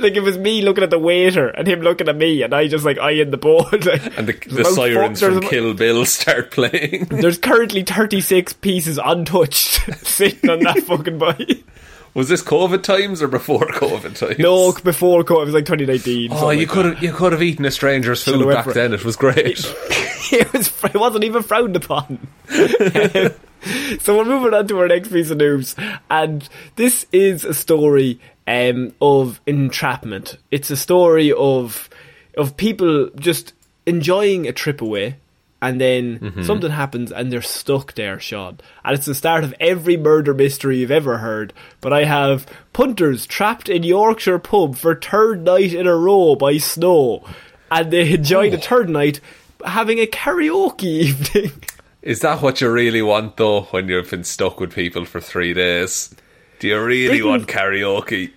[0.00, 2.68] like it was me looking at the waiter and him looking at me, and I
[2.68, 3.72] just like I in the boat.
[3.84, 7.06] Like, And the, the sirens from Kill Bill start playing.
[7.06, 11.64] there's currently 36 pieces untouched sitting on that fucking bike.
[12.14, 14.38] Was this COVID times or before COVID times?
[14.38, 16.30] No, before COVID, it was like 2019.
[16.32, 18.74] Oh, you like could have you could have eaten a stranger's Should've food back it.
[18.74, 18.92] then.
[18.94, 19.36] It was great.
[20.32, 22.26] it was it wasn't even frowned upon.
[22.48, 25.74] so we're moving on to our next piece of news,
[26.10, 30.36] and this is a story um, of entrapment.
[30.50, 31.88] It's a story of
[32.36, 33.52] of people just
[33.86, 35.16] enjoying a trip away.
[35.60, 38.60] And then something happens and they're stuck there, Shaun.
[38.84, 41.52] And it's the start of every murder mystery you've ever heard.
[41.80, 46.58] But I have punters trapped in Yorkshire pub for third night in a row by
[46.58, 47.24] snow.
[47.72, 49.20] And they enjoyed the third night
[49.66, 51.50] having a karaoke evening.
[52.02, 53.62] Is that what you really want though?
[53.62, 56.14] When you've been stuck with people for three days,
[56.60, 58.32] do you really Britain- want karaoke?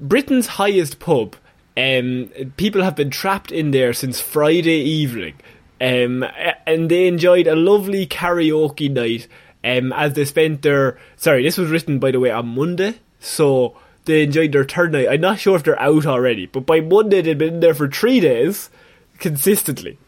[0.00, 1.34] Britain's highest pub.
[1.76, 5.34] Um, people have been trapped in there since Friday evening,
[5.80, 6.24] um,
[6.66, 9.26] and they enjoyed a lovely karaoke night.
[9.62, 13.76] Um, as they spent their sorry, this was written by the way on Monday, so
[14.06, 15.08] they enjoyed their third night.
[15.10, 17.88] I'm not sure if they're out already, but by Monday they'd been in there for
[17.88, 18.70] three days
[19.18, 19.98] consistently.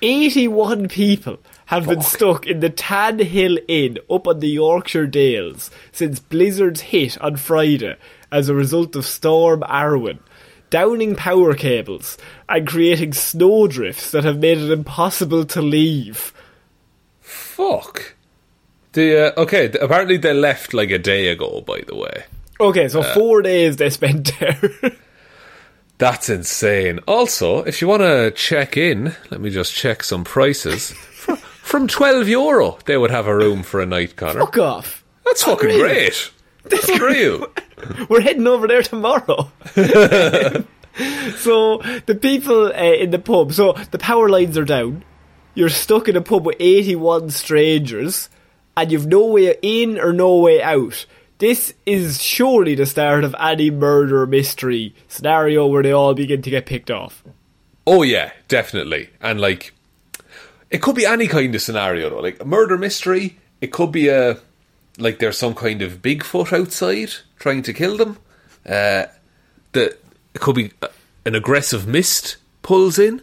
[0.00, 5.70] 81 people have been stuck in the Tan Hill Inn up on the Yorkshire Dales
[5.90, 7.96] since blizzards hit on Friday
[8.30, 10.18] as a result of Storm Arwen,
[10.70, 16.32] downing power cables and creating snowdrifts that have made it impossible to leave.
[17.20, 18.14] Fuck.
[18.92, 19.68] The uh, okay.
[19.68, 21.60] th- Apparently they left like a day ago.
[21.62, 22.24] By the way,
[22.60, 24.72] Okay, so four days they spent there.
[25.98, 26.98] that's insane.
[27.06, 30.90] Also, if you want to check in, let me just check some prices
[31.62, 34.40] From 12 euro, they would have a room for a night, Connor.
[34.40, 35.04] Fuck off.
[35.26, 36.30] That's fucking great.
[36.64, 37.46] That's unreal.
[38.08, 39.50] We're heading over there tomorrow.
[39.74, 45.04] so the people uh, in the pub, so the power lines are down.
[45.54, 48.28] You're stuck in a pub with 81 strangers,
[48.76, 51.06] and you've no way in or no way out.
[51.38, 56.50] This is surely the start of any murder mystery scenario where they all begin to
[56.50, 57.22] get picked off.
[57.86, 59.10] Oh yeah, definitely.
[59.20, 59.72] And like,
[60.70, 62.20] it could be any kind of scenario though.
[62.20, 63.38] Like a murder mystery.
[63.60, 64.38] It could be a
[64.98, 68.18] like there's some kind of Bigfoot outside trying to kill them.
[68.66, 69.06] Uh,
[69.72, 69.96] the
[70.34, 70.88] it could be uh,
[71.24, 73.22] an aggressive mist pulls in.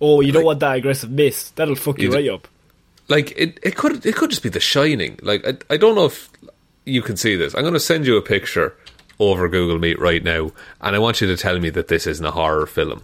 [0.00, 1.56] Oh, you don't want that aggressive mist.
[1.56, 2.48] That'll fuck you You right up.
[3.08, 5.18] Like it, it could it could just be The Shining.
[5.22, 6.28] Like I, I don't know if
[6.84, 7.54] you can see this.
[7.54, 8.76] I'm going to send you a picture
[9.18, 12.24] over Google Meet right now, and I want you to tell me that this isn't
[12.24, 13.02] a horror film.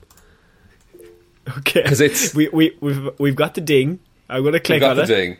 [1.58, 1.82] Okay.
[1.82, 3.98] 'Cause it's- we we we've we've got the ding.
[4.28, 5.06] I'm gonna I click got on the it.
[5.06, 5.36] thing.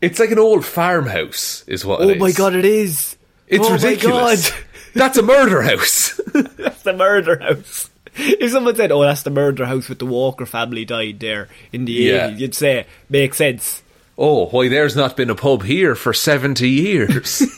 [0.00, 2.00] It's like an old farmhouse, is what.
[2.00, 2.36] Oh my is.
[2.36, 3.16] god, it is.
[3.48, 4.50] It's oh ridiculous.
[4.50, 4.64] My god.
[4.94, 6.18] That's a murder house.
[6.56, 7.90] that's the murder house.
[8.16, 11.84] If someone said, "Oh, that's the murder house with the Walker family died there in
[11.84, 12.30] the Yeah.
[12.30, 13.82] 80s," you'd say, "Makes sense."
[14.16, 14.68] oh, why?
[14.68, 17.42] There's not been a pub here for seventy years.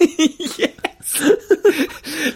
[0.58, 1.22] Yes.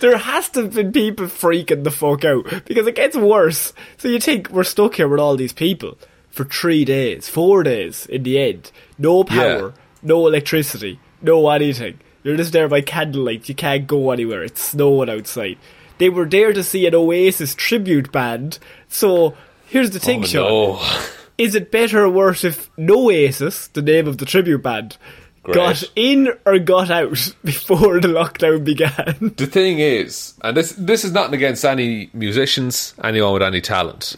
[0.00, 3.72] there has to have been people freaking the fuck out because it gets worse.
[3.98, 5.98] So you think we're stuck here with all these people
[6.30, 8.70] for three days, four days in the end.
[8.98, 9.81] No power, Yeah.
[10.02, 12.00] No electricity, no anything.
[12.24, 13.48] You're just there by candlelight.
[13.48, 14.42] You can't go anywhere.
[14.44, 15.58] It's snowing outside.
[15.98, 18.58] They were there to see an Oasis tribute band.
[18.88, 19.36] So
[19.66, 20.48] here's the thing, oh, Shaun.
[20.48, 21.02] no.
[21.38, 24.96] Is it better or worse if no Oasis, the name of the tribute band,
[25.42, 25.54] Great.
[25.54, 27.10] got in or got out
[27.44, 29.32] before the lockdown began?
[29.36, 34.14] The thing is, and this this is nothing against any musicians, anyone with any talent,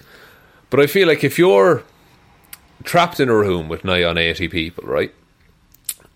[0.71, 1.83] but I feel like if you're
[2.83, 5.15] trapped in a room with nigh on eighty people, right,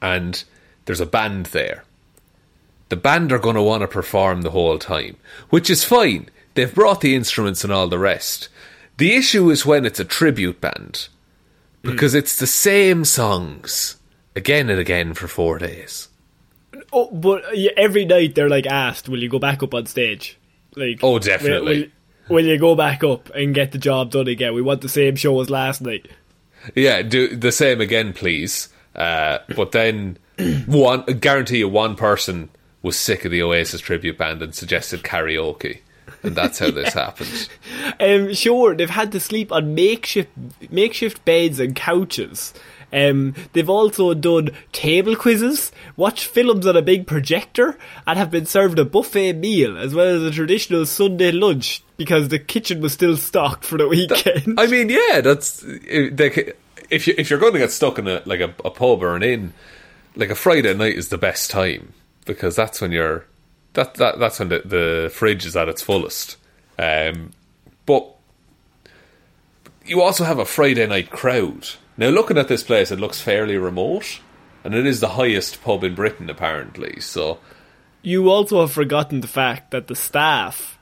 [0.00, 0.42] and
[0.84, 1.84] there's a band there,
[2.88, 5.16] the band are going to want to perform the whole time,
[5.50, 6.28] which is fine.
[6.54, 8.48] They've brought the instruments and all the rest.
[8.96, 11.08] The issue is when it's a tribute band,
[11.82, 12.18] because mm.
[12.18, 13.96] it's the same songs
[14.34, 16.08] again and again for four days.
[16.92, 17.44] Oh, but
[17.76, 20.38] every night they're like asked, "Will you go back up on stage?"
[20.74, 21.92] Like, Oh, will- definitely.
[22.28, 24.54] Will, will you go back up and get the job done again?
[24.54, 26.08] We want the same show as last night.
[26.74, 28.68] Yeah, do the same again, please.
[28.98, 30.18] Uh, but then,
[30.66, 32.50] one I guarantee you, one person
[32.82, 35.80] was sick of the Oasis tribute band and suggested karaoke,
[36.24, 37.48] and that's how this happened.
[38.00, 40.30] Um, sure, they've had to sleep on makeshift
[40.70, 42.52] makeshift beds and couches.
[42.92, 48.46] Um, they've also done table quizzes, watched films on a big projector, and have been
[48.46, 52.94] served a buffet meal as well as a traditional Sunday lunch because the kitchen was
[52.94, 54.58] still stocked for the weekend.
[54.58, 56.54] I mean, yeah, that's they,
[56.90, 59.16] if you if you're going to get stuck in a like a, a pub or
[59.16, 59.52] an inn,
[60.16, 61.92] like a Friday night is the best time
[62.24, 63.24] because that's when you're
[63.74, 66.36] that that that's when the, the fridge is at its fullest.
[66.78, 67.32] Um,
[67.86, 68.14] but
[69.84, 71.68] you also have a Friday night crowd.
[71.96, 74.20] Now, looking at this place, it looks fairly remote,
[74.62, 77.00] and it is the highest pub in Britain, apparently.
[77.00, 77.40] So,
[78.02, 80.78] you also have forgotten the fact that the staff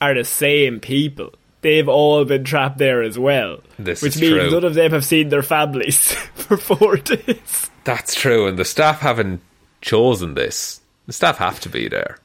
[0.00, 1.34] are the same people.
[1.62, 3.60] They've all been trapped there as well.
[3.78, 4.50] This which means true.
[4.50, 7.70] none of them have seen their families for four days.
[7.84, 9.42] that's true, and the staff haven't
[9.82, 10.80] chosen this.
[11.06, 12.18] The staff have to be there.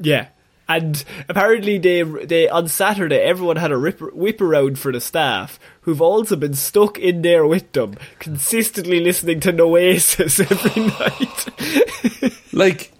[0.00, 0.28] Yeah.
[0.68, 5.58] And apparently they they on Saturday everyone had a rip, whip around for the staff
[5.82, 12.32] who've also been stuck in there with them, consistently listening to Oasis every night.
[12.54, 12.92] Like,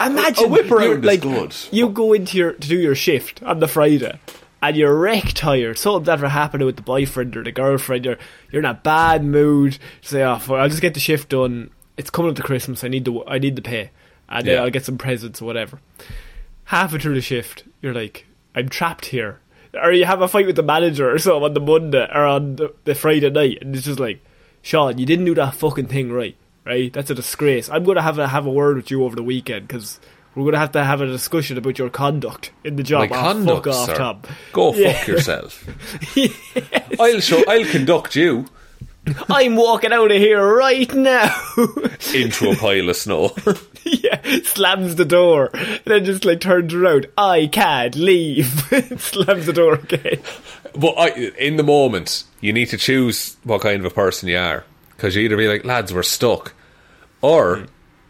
[0.00, 1.54] Imagine A whip around like, good.
[1.70, 4.18] You go into your to do your shift on the Friday,
[4.62, 5.78] and you're wreck tired.
[5.78, 8.04] Something's ever happened with the boyfriend or the girlfriend.
[8.04, 8.18] You're
[8.50, 9.78] you're in a bad mood.
[10.00, 11.70] Say, "Oh, I'll just get the shift done.
[11.96, 12.84] It's coming up to Christmas.
[12.84, 13.90] I need the I need the pay,
[14.28, 14.62] and Yeah.
[14.62, 15.80] I'll get some presents or whatever."
[16.64, 19.40] Halfway through the shift, you're like, "I'm trapped here."
[19.74, 22.56] Or you have a fight with the manager or something on the Monday or on
[22.56, 24.20] the, the Friday night, and it's just like,
[24.62, 26.92] Shaun, you didn't do that fucking thing right, right?
[26.92, 27.68] That's a disgrace.
[27.68, 30.00] I'm gonna have a have a word with you over the weekend because
[30.38, 33.10] we're gonna have to have a discussion about your conduct in the job.
[33.10, 33.94] my Oh, conduct, fuck off, sir.
[33.96, 34.22] Tom.
[34.52, 34.92] Go Yeah.
[34.92, 35.64] fuck yourself.
[37.00, 37.42] I'll show.
[37.48, 38.46] I'll conduct you
[39.30, 41.34] I'm walking out of here right now.
[42.14, 43.34] into a pile of snow.
[43.84, 45.50] yeah, slams the door,
[45.86, 47.06] then just like turns around.
[47.16, 48.46] I can't leave.
[49.00, 50.20] slams the door again.
[50.74, 51.08] but I,
[51.38, 55.16] in the moment, you need to choose what kind of a person you are, because
[55.16, 56.52] you either be like, "Lads, we're stuck,"
[57.22, 57.64] or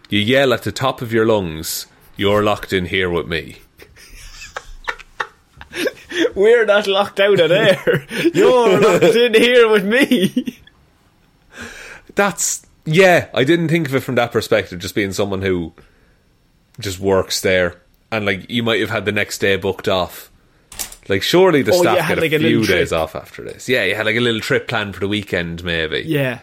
[0.09, 1.86] you yell at the top of your lungs,
[2.18, 3.56] "You're locked in here with me."
[6.34, 8.06] We're not locked out of there.
[8.34, 10.58] You're locked in here with me.
[12.14, 13.28] that's yeah.
[13.34, 14.78] I didn't think of it from that perspective.
[14.78, 15.72] Just being someone who
[16.80, 20.30] just works there, and like you might have had the next day booked off.
[21.08, 23.68] Like surely the Oh, staff had, get like, a a few days off after this.
[23.68, 26.02] Yeah, you had like a little trip planned for the weekend, maybe.
[26.06, 26.40] Yeah.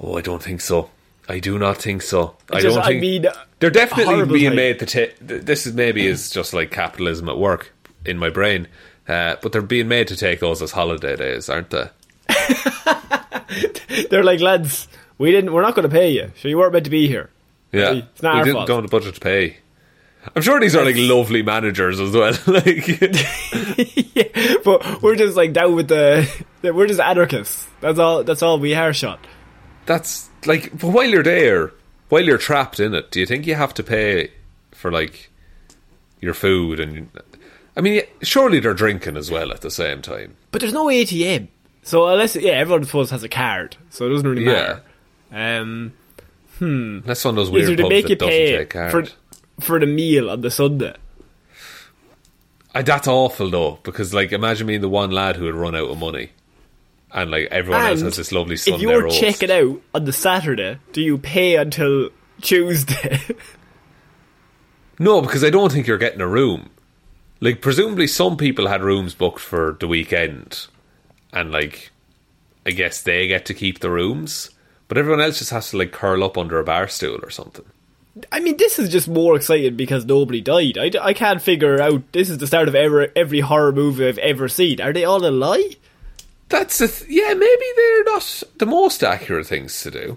[0.00, 0.90] Oh, I don't think so.
[1.28, 2.36] I do not think so.
[2.50, 3.26] I Just- don't I think mean,
[3.60, 5.14] they're definitely being made to take.
[5.20, 7.72] This is maybe is just like capitalism at work
[8.06, 8.66] in my brain,
[9.08, 11.88] uh, but they're being made to take those as holiday days, aren't they?
[14.10, 15.52] They're like, lads, we didn't.
[15.52, 16.30] We're not going to pay you.
[16.40, 17.30] So you weren't meant to be here.
[17.72, 18.68] Yeah, it's not we our didn't fault.
[18.68, 19.56] go on the budget to pay.
[20.34, 22.32] I'm sure these are like lovely managers as well.
[22.46, 22.86] like,
[24.14, 26.28] yeah, but we're just like down with the.
[26.62, 27.66] We're just anarchists.
[27.80, 28.24] That's all.
[28.24, 29.20] That's all we are, shot.
[29.86, 31.72] that's like, but while you're there,
[32.08, 34.30] while you're trapped in it, do you think you have to pay
[34.72, 35.30] for like
[36.20, 37.08] your food and?
[37.76, 40.34] I mean, surely they're drinking as well at the same time.
[40.50, 41.48] But there's no ATM.
[41.82, 44.80] So unless yeah, everyone supposed has a card, so it doesn't really Yeah.
[45.30, 45.62] matter.
[45.62, 45.92] Um,
[47.06, 48.90] That's one of those weird they pubs make that you doesn't pay take card.
[48.90, 49.04] for
[49.60, 50.94] for the meal on the Sunday.
[52.74, 55.88] I, that's awful though, because like imagine being the one lad who had run out
[55.90, 56.30] of money,
[57.12, 58.76] and like everyone else has this lovely Sunday.
[58.76, 59.20] if you're roast.
[59.20, 63.20] checking out on the Saturday, do you pay until Tuesday?
[64.98, 66.70] No, because I don't think you're getting a room.
[67.40, 70.66] Like presumably some people had rooms booked for the weekend,
[71.32, 71.92] and like
[72.66, 74.50] I guess they get to keep the rooms,
[74.88, 77.64] but everyone else just has to like curl up under a bar stool or something.
[78.32, 80.76] I mean, this is just more exciting because nobody died.
[80.76, 82.10] I, I can't figure out.
[82.10, 84.80] This is the start of every every horror movie I've ever seen.
[84.80, 85.76] Are they all a lie?
[86.48, 87.34] That's the th- yeah.
[87.34, 90.16] Maybe they're not the most accurate things to do.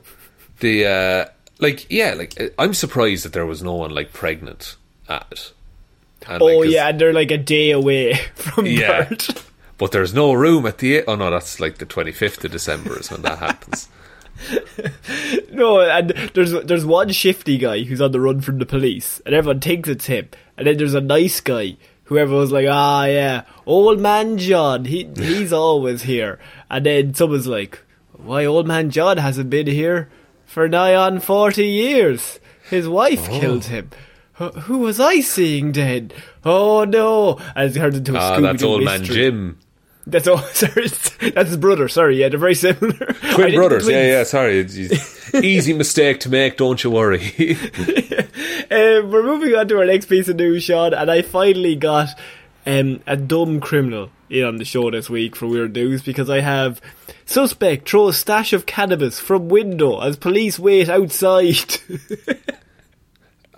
[0.59, 1.25] The uh,
[1.59, 4.75] like yeah, like uh, I'm surprised that there was no one like pregnant
[5.09, 5.53] at it.
[6.27, 9.05] And, Oh like, yeah, and they're like a day away from Yeah.
[9.09, 9.47] birth.
[9.77, 13.09] But there's no room at the oh no, that's like the 25th of December is
[13.09, 13.89] when that happens.
[15.51, 19.35] No, and there's there's one shifty guy who's on the run from the police, and
[19.35, 20.29] everyone thinks it's him.
[20.57, 21.77] And then there's a nice guy
[22.29, 26.39] who was like, ah, yeah, old man John, he he's always here.
[26.69, 27.83] And then someone's like,
[28.13, 30.09] why old man John hasn't been here
[30.45, 32.39] for nigh on forty years?
[32.69, 33.39] His wife Oh.
[33.39, 33.89] killed him.
[34.35, 36.11] Wh- Who was I seeing then?
[36.45, 37.37] Oh no!
[37.55, 39.03] And it turns into a Ah, Scooby-Doo that's old man.
[39.03, 39.59] Jim.
[40.07, 40.37] That's all.
[40.53, 40.87] Sorry,
[41.31, 41.87] that's his brother.
[41.87, 42.93] Sorry, yeah, they're very similar.
[43.33, 44.23] Twin brothers, yeah, yeah.
[44.23, 44.59] Sorry,
[45.43, 46.57] easy mistake to make.
[46.57, 47.31] Don't you worry.
[48.71, 52.07] Um, we're moving on to our next piece of news, Shaun, and I finally got
[52.65, 56.39] um, a dumb criminal in on the show this week for weird news because I
[56.39, 56.79] have
[57.25, 61.75] suspect throws stash of cannabis from window as police wait outside.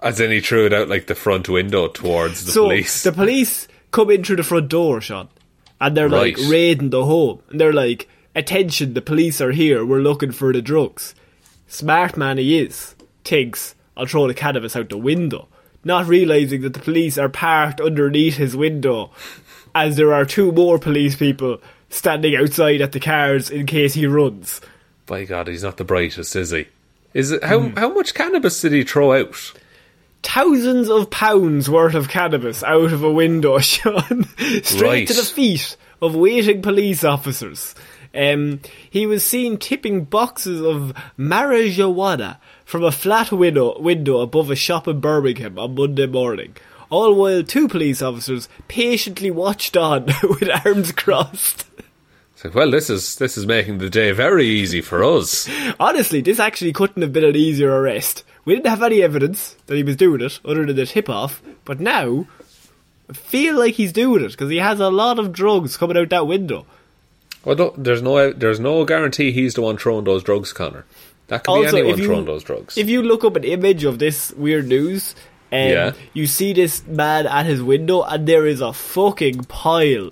[0.01, 3.03] As in, he threw it out like the front window towards the so police.
[3.03, 5.29] the police come in through the front door, Shaun,
[5.83, 6.47] and they're like Right.
[6.49, 9.85] raiding the home, and they're like, "Attention, the police are here.
[9.85, 11.13] We're looking for the drugs."
[11.67, 15.47] Smart man he is, thinks I'll throw the cannabis out the window,
[15.83, 19.11] not realizing that the police are parked underneath his window,
[19.75, 21.59] as there are two more police people
[21.89, 24.61] standing outside at the cars in case he runs.
[25.05, 26.67] By God, he's not the brightest, is he?
[27.13, 27.75] Is it how Hmm.
[27.77, 29.51] how much cannabis did he throw out?
[30.23, 34.25] Thousands of pounds worth of cannabis out of a window, Shaun,
[34.63, 35.07] straight Right.
[35.07, 37.75] to the feet of waiting police officers.
[38.15, 38.59] Um,
[38.89, 44.87] he was seen tipping boxes of marijuana from a flat window, window above a shop
[44.87, 46.55] in Birmingham on Monday morning.
[46.89, 51.65] All while two police officers patiently watched on with arms crossed.
[52.43, 55.49] Like, well, this is this is making the day very easy for us.
[55.79, 58.23] Honestly, this actually couldn't have been an easier arrest.
[58.45, 61.41] We didn't have any evidence that he was doing it, other than the tip off,
[61.65, 62.27] but now,
[63.09, 66.09] I feel like he's doing it, because he has a lot of drugs coming out
[66.09, 66.65] that window.
[67.45, 70.85] Well, there's no there's no guarantee he's the one throwing those drugs, Connor.
[71.27, 72.77] That could Also, be anyone you- throwing those drugs.
[72.77, 75.13] If you look up an image of this weird news,
[75.51, 75.91] um, Yeah.
[76.13, 80.11] you see this man at his window, and there is a fucking pile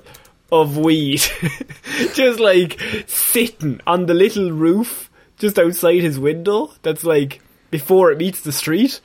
[0.52, 1.22] of weed,
[2.14, 6.72] just like sitting on the little roof just outside his window.
[6.82, 9.02] That's like before it meets the street,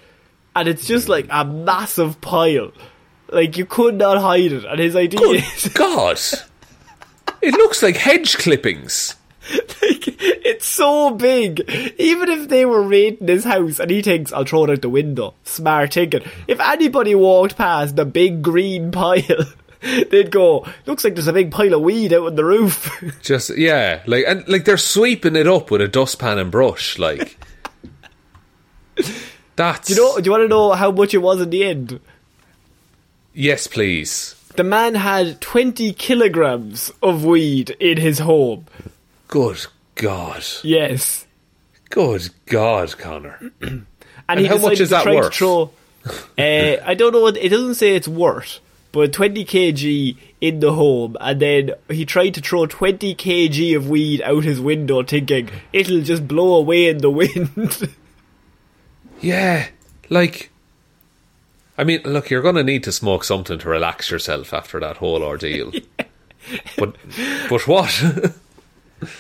[0.54, 2.72] and it's just like a massive pile.
[3.28, 6.18] Like you could not hide it, and his idea Good is God,
[7.40, 9.14] it looks like hedge clippings.
[9.50, 10.04] like
[10.44, 11.60] it's so big.
[11.98, 14.88] Even if they were raiding his house and he thinks I'll throw it out the
[14.88, 16.22] window, smart thinking.
[16.48, 19.44] If anybody walked past the big green pile,
[19.80, 22.90] they'd go, "Looks like there's a big pile of weed out on the roof."
[23.22, 26.98] Just yeah, like and like they're sweeping it up with a dustpan and brush.
[26.98, 27.38] Like
[29.57, 30.20] that's do you know?
[30.20, 32.01] Do you want to know how much it was in the end?
[33.32, 34.34] Yes, please.
[34.57, 38.64] The man had 20 kilograms of weed in his home.
[39.28, 39.66] Good
[39.97, 40.42] God.
[40.62, 41.26] Yes.
[41.90, 43.53] Good God, Connor.
[43.61, 43.86] and,
[44.28, 45.34] And he how much is that worth?
[45.34, 45.70] Throw,
[46.07, 47.20] uh, I don't know.
[47.20, 48.61] What, it doesn't say it's worth,
[48.92, 53.88] but 20 kg in the home, and then he tried to throw 20 kg of
[53.90, 57.94] weed out his window, thinking it'll just blow away in the wind.
[59.20, 59.68] Yeah,
[60.08, 60.50] like,
[61.78, 64.98] I mean, look, you're going to need to smoke something to relax yourself after that
[64.98, 65.72] whole ordeal.
[66.78, 66.94] But,
[67.50, 68.34] but what?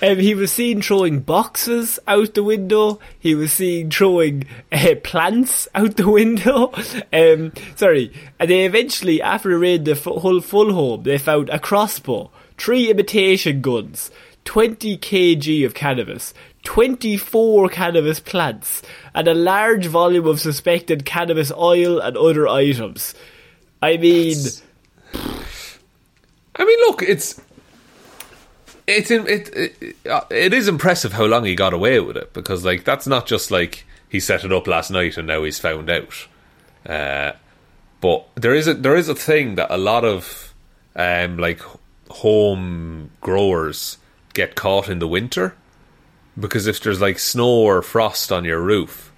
[0.00, 2.98] Um, he was seen throwing boxes out the window.
[3.18, 6.72] He was seen throwing uh, plants out the window.
[7.12, 8.10] Um, sorry.
[8.38, 12.30] And they eventually, after they raided the f- whole full home, they found a crossbow,
[12.56, 14.10] three imitation guns,
[14.46, 16.32] 20 kg of cannabis,
[16.66, 18.82] 24 cannabis plants,
[19.14, 23.14] and a large volume of suspected cannabis oil and other items.
[23.80, 24.36] I mean,
[25.14, 27.40] I mean, look, it's
[28.88, 32.32] it's in, it, it uh, it is impressive how long he got away with it
[32.32, 35.60] because like that's not just like he set it up last night and now he's
[35.60, 36.26] found out.
[36.84, 37.32] Uh,
[38.00, 40.52] but there is a there is a thing that a lot of
[40.96, 41.60] um, like
[42.10, 43.98] home growers
[44.34, 45.54] get caught in the winter
[46.38, 49.12] because if there's like snow or frost on your roof,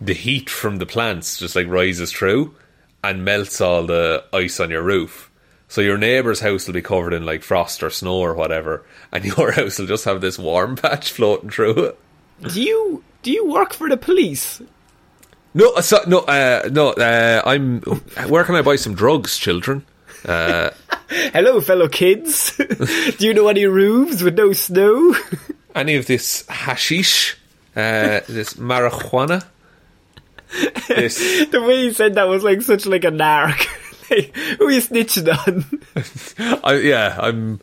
[0.00, 2.54] the heat from the plants just like rises through
[3.04, 5.30] and melts all the ice on your roof.
[5.68, 9.24] So your neighbour's house will be covered in like frost or snow or whatever, and
[9.36, 11.98] your house will just have this warm patch floating through it.
[12.52, 14.60] do you do you work for the police?
[15.52, 16.90] No, uh, so, no, uh, no.
[16.90, 17.80] Uh, I'm.
[18.28, 19.84] Where can I buy some drugs, children?
[20.24, 20.70] Uh,
[21.08, 22.56] Hello, fellow kids.
[22.56, 25.14] Do you know any roofs with no snow?
[25.74, 27.36] Any of this hashish,
[27.76, 29.44] uh, this marijuana,
[30.88, 31.46] this.
[31.46, 33.66] the way he said that was like such like a narc.
[34.10, 36.60] like, who are you snitching on?
[36.64, 37.60] I, yeah, I'm.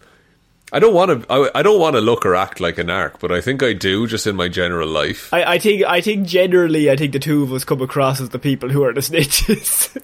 [0.74, 1.32] I don't want to.
[1.32, 3.74] I, I don't want to look or act like a narc, but I think I
[3.74, 5.34] do, just in my general life.
[5.34, 8.30] I, I think I think generally I think the two of us come across as
[8.30, 9.96] the people who are the snitches.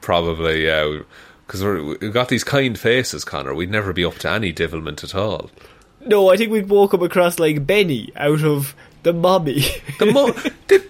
[0.00, 1.00] Probably, yeah,
[1.46, 1.62] because
[2.00, 3.54] we've got these kind faces, Connor.
[3.54, 5.50] We'd never be up to any devilment at all.
[6.06, 9.64] No, I think we'd walk come across like Benny out of the mummy.
[9.98, 10.32] The mo-
[10.68, 10.82] did,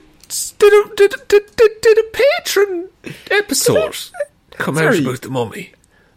[0.58, 2.02] did, a, did, did, did, did a
[2.44, 2.88] Patreon
[3.30, 3.96] episode
[4.52, 4.98] come out Sorry.
[5.00, 5.72] about the mummy?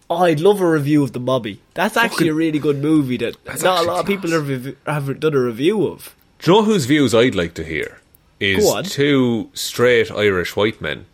[0.09, 1.59] oh, I'd love a review of the mummy.
[1.73, 4.47] That's actually Fucking- a really good movie that not a actually lot of people class.
[4.85, 6.15] have, have done a review of.
[6.39, 7.99] Do you know whose views I'd like to hear?
[8.39, 8.83] Is Go on.
[8.83, 11.05] two straight Irish white men.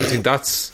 [0.00, 0.72] I think that's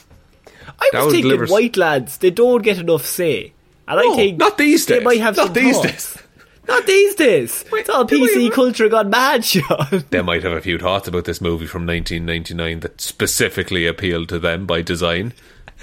[0.78, 3.52] I That was would thinking deliver white lads, they don't get enough say.
[3.88, 5.04] And I No, think not these they days.
[5.04, 6.14] might have Not some these thoughts.
[6.14, 6.22] days.
[6.70, 7.64] Not these days.
[7.72, 10.04] it's all they might PC have- culture gone mad, Shaun.
[10.10, 14.38] they might have a few thoughts about this movie from 1999 that specifically appealed to
[14.38, 15.32] them by design.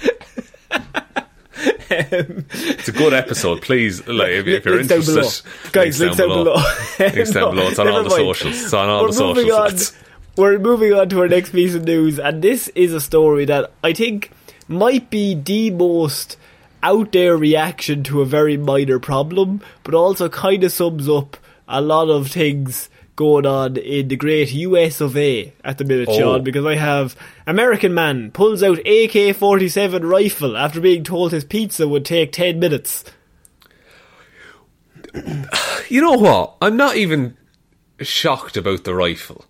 [1.90, 3.62] it's a good episode.
[3.62, 5.72] Please, like, if, if you're links down interested, below.
[5.72, 6.54] Guys, links down below.
[6.98, 7.68] links down below.
[7.68, 8.20] It's on all the mind.
[8.22, 8.62] socials.
[8.62, 10.04] It's on all We're the moving social on-
[10.36, 13.72] We're moving on to our next piece of news, and this is a story that
[13.82, 14.30] I think
[14.68, 16.36] might be the most
[16.82, 21.80] out there reaction to a very minor problem, but also kind of sums up a
[21.80, 26.16] lot of things going on in the great US of A at the minute, Oh.
[26.16, 27.16] Shaun, because I have
[27.48, 32.60] American man pulls out AK 47 rifle after being told his pizza would take 10
[32.60, 33.04] minutes.
[35.88, 36.56] You know what?
[36.62, 37.36] I'm not even
[38.00, 39.44] shocked about the rifle.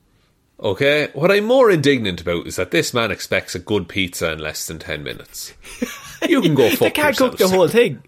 [0.61, 1.09] Okay?
[1.13, 4.67] What I'm more indignant about is that this man expects a good pizza in less
[4.67, 5.55] than 10 minutes.
[6.29, 8.03] You can go fuck they can't cook the whole thing.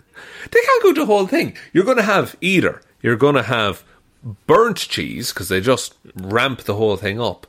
[0.51, 1.57] They can't cook the whole thing.
[1.73, 3.85] You're going to have either you're going to have
[4.47, 7.47] burnt cheese because they just ramp the whole thing up,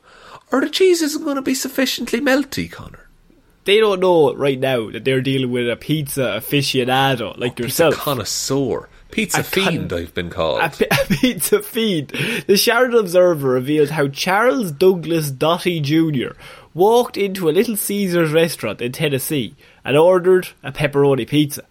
[0.52, 3.08] or the cheese isn't going to be sufficiently melty, Connor.
[3.66, 7.96] They don't know right now that they're dealing with a pizza aficionado like Pizza yourself.
[7.96, 9.94] connoisseur, pizza con- fiend.
[9.94, 10.62] I've been called.
[10.62, 12.10] a, a pizza feed.
[12.48, 16.34] The Sheridan Observer revealed how Charles Douglas Dotty Jr.
[16.74, 21.64] walked into a Little Caesars restaurant in Tennessee and ordered a pepperoni pizza.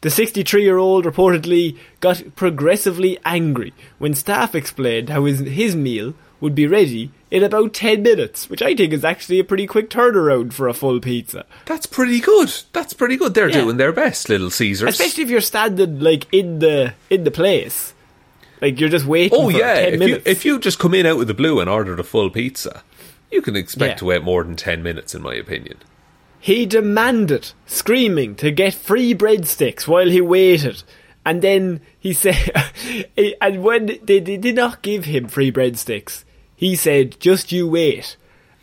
[0.00, 6.14] The 63 year old reportedly got progressively angry when staff explained how his, his meal
[6.40, 9.90] would be ready in about 10 minutes, which I think is actually a pretty quick
[9.90, 11.44] turnaround for a full pizza.
[11.66, 12.52] That's pretty good.
[12.72, 13.34] That's pretty good.
[13.34, 13.62] They're Yeah.
[13.62, 14.88] doing their best, Little Caesars.
[14.90, 17.92] Especially if you're standing like in the in the place.
[18.60, 20.26] Like you're just waiting oh for yeah, 10 if minutes.
[20.26, 22.82] you if you just come in out of the blue and ordered a full pizza,
[23.30, 23.96] you can expect Yeah.
[23.96, 25.76] to wait more than ten minutes, in my opinion.
[26.40, 30.82] He demanded, screaming, to get free breadsticks while he waited.
[31.26, 32.36] And then he said,
[33.40, 36.24] and when they, they did not give him free breadsticks,
[36.58, 38.16] he said, just you wait.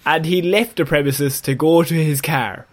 [0.06, 2.68] And he left the premises to go to his car.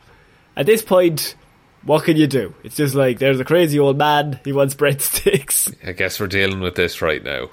[0.56, 1.36] At this point,
[1.84, 2.54] what can you do?
[2.64, 5.72] It's just like, there's a crazy old man, he wants breadsticks.
[5.86, 7.50] I guess we're dealing with this right now.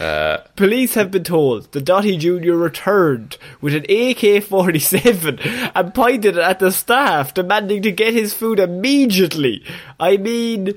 [0.00, 2.54] Uh, Police have been told that Dottie Jr.
[2.54, 8.34] returned with an AK 47 and pointed it at the staff, demanding to get his
[8.34, 9.64] food immediately.
[10.00, 10.74] I mean,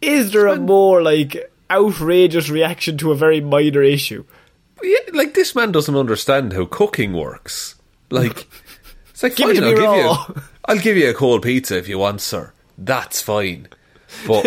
[0.00, 4.24] is there a more, like, outrageous reaction to a very minor issue?
[4.82, 7.76] Yeah, like this man doesn't understand how cooking works.
[8.10, 8.48] Like,
[9.10, 9.80] it's like Give fine, I'll give
[10.36, 12.52] you, I'll give you a cold pizza if you want, sir.
[12.78, 13.68] That's fine,
[14.26, 14.44] but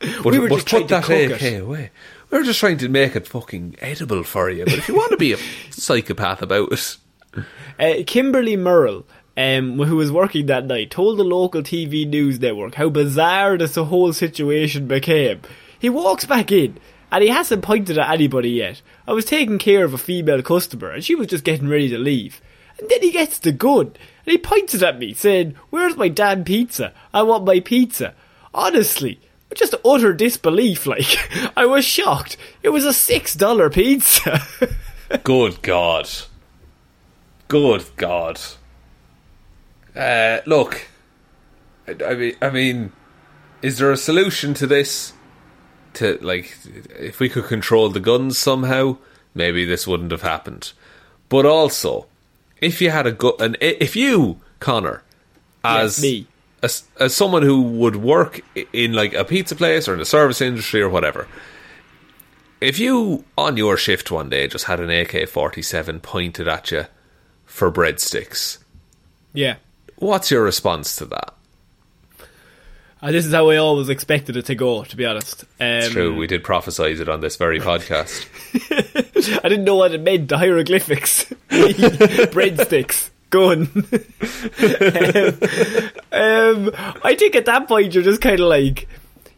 [0.00, 1.62] but, We were but just trying put to that AK it.
[1.62, 1.90] away.
[2.30, 4.64] We are just trying to make it fucking edible for you.
[4.64, 5.38] But if you want to be a
[5.70, 6.96] psychopath about it,
[7.78, 9.04] Uh, Kimberly Merrill,
[9.36, 13.74] um, who was working that night, told the local TV news network how bizarre this
[13.74, 15.40] whole situation became.
[15.78, 16.78] He walks back in,
[17.10, 18.82] and he hasn't pointed at anybody yet.
[19.06, 21.98] I was taking care of a female customer, and she was just getting ready to
[21.98, 22.40] leave.
[22.78, 26.08] And then he gets the gun, and he points it at me, saying, Where's my
[26.08, 26.92] damn pizza?
[27.12, 28.14] I want my pizza.
[28.54, 29.20] Honestly,
[29.54, 31.18] just utter disbelief, like.
[31.56, 32.36] I was shocked.
[32.62, 34.42] It was a $6 pizza.
[35.24, 36.08] good God,
[37.48, 38.40] good God.
[39.94, 40.86] Uh, look,
[41.88, 42.92] I mean, I mean,
[43.62, 45.12] is there a solution to this?
[45.94, 46.56] To like,
[46.98, 48.98] if we could control the guns somehow,
[49.34, 50.72] maybe this wouldn't have happened.
[51.28, 52.06] But also,
[52.60, 55.02] if you had a gun, and if you, Connor,
[55.64, 56.26] as me.
[56.62, 58.40] as, as someone who would work
[58.72, 61.26] in like a pizza place or in the service industry or whatever,
[62.60, 66.70] if you on your shift one day just had an AK forty seven pointed at
[66.70, 66.84] you
[67.46, 68.58] for breadsticks,
[69.32, 69.56] yeah.
[69.96, 71.34] what's your response to that?
[73.02, 75.44] And this is how I always expected it to go, to be honest.
[75.58, 78.26] Um, It's true, we did prophesize it on this very podcast.
[79.42, 81.24] I didn't know what it meant, the hieroglyphics.
[81.48, 83.08] Breadsticks.
[83.30, 83.70] Gun.
[86.12, 86.70] um, um,
[87.04, 88.88] I think at that point you're just kind of like,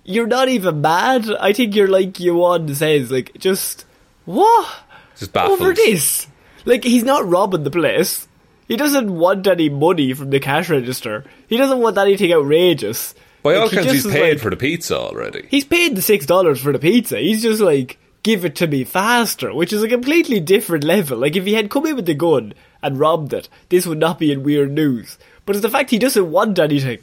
[0.02, 1.30] you're not even mad.
[1.38, 3.84] I think you're like you want Yuan says, like, just,
[4.24, 4.68] what?
[5.16, 5.60] Just baffled.
[5.60, 6.26] Over this?
[6.64, 8.26] Like, he's not robbing the place.
[8.66, 11.24] He doesn't want any money from the cash register.
[11.46, 13.14] He doesn't want anything outrageous.
[13.43, 15.47] By all accounts, he's paid like- for the pizza already.
[15.51, 17.18] He's paid the six dollars for the pizza.
[17.18, 21.18] He's just like, give it to me faster, which is a completely different level.
[21.18, 24.18] Like if he had come in with the gun and robbed it, this would not
[24.18, 25.18] be in weird news.
[25.45, 27.01] But it's the fact he doesn't want anything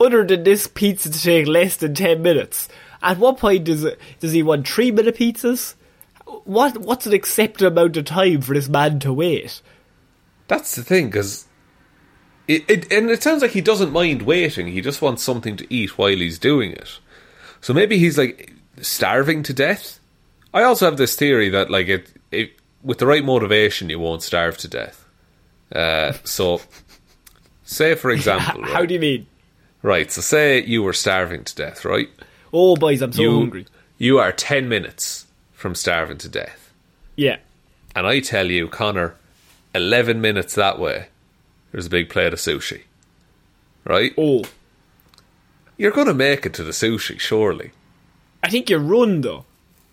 [0.00, 2.68] other than this pizza to take less than ten minutes.
[3.02, 5.74] At what point does it, does he want three minute pizzas?
[6.44, 9.60] What what's an acceptable amount of time for this man to wait?
[10.46, 11.46] That's the thing, because
[12.50, 14.66] it, it and it sounds like he doesn't mind waiting.
[14.66, 16.98] He just wants something to eat while he's doing it.
[17.60, 20.00] So maybe he's like starving to death.
[20.52, 24.22] I also have this theory that like it, it with the right motivation, you won't
[24.22, 25.04] starve to death.
[25.72, 26.60] Uh, so,
[27.62, 29.26] say for example, How right, do you mean?
[29.82, 30.10] right.
[30.10, 32.08] So say you were starving to death, right?
[32.52, 33.66] Oh boys, I'm so you hungry.
[33.98, 36.72] you are ten minutes from starving to death.
[37.16, 37.36] Yeah.
[37.94, 39.14] And I tell you, Connor,
[39.74, 41.08] 11 minutes that way,
[41.72, 42.82] there's a big plate of sushi.
[43.84, 44.12] Right?
[44.18, 44.44] Oh.
[45.76, 47.70] You're going to make it to the sushi, surely.
[48.42, 49.44] I think you run though,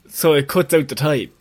[0.10, 1.32] so it cuts out the time.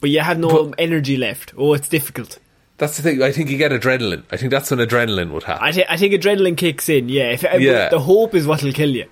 [0.00, 1.52] But you have no energy left.
[1.56, 2.38] Oh, it's difficult.
[2.78, 3.22] That's the thing.
[3.22, 4.24] I think you get adrenaline.
[4.30, 5.64] I think that's when adrenaline would happen.
[5.66, 7.08] I, th- I think adrenaline kicks in.
[7.08, 7.88] Yeah, if, uh, Yeah.
[7.88, 9.06] the hope is what'll kill you.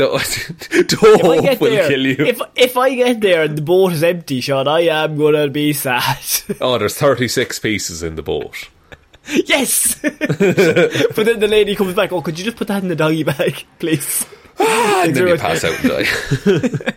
[0.00, 2.16] The If I hope get will there, kill you.
[2.18, 5.74] if if I get there and the boat is empty, Shaun, I am gonna be
[5.74, 6.18] sad.
[6.60, 8.68] oh, there's 36 pieces in the boat.
[9.28, 10.00] yes.
[10.00, 12.12] but then the lady comes back.
[12.12, 14.26] Oh, could you just put that in the doggy bag, please?
[14.58, 16.90] And then you pass out and die.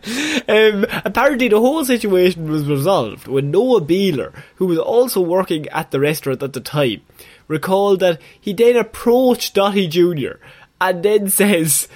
[0.47, 5.91] Um, apparently, the whole situation was resolved when Noah Beeler, who was also working at
[5.91, 7.01] the restaurant at the time,
[7.47, 10.34] recalled that he then approached Dottie Jr.
[10.82, 11.88] and then says,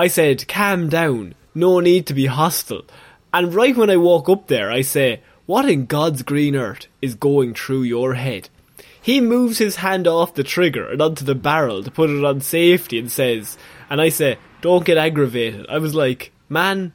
[0.00, 2.86] I said, calm down, no need to be hostile.
[3.34, 7.14] And right when I walk up there, I say, what in God's green earth is
[7.14, 8.48] going through your head?
[9.02, 12.40] He moves his hand off the trigger and onto the barrel to put it on
[12.40, 13.58] safety and says,
[13.90, 15.66] and I say, don't get aggravated.
[15.68, 16.94] I was like, man,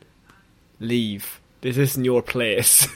[0.79, 1.39] leave.
[1.61, 2.87] This isn't your place.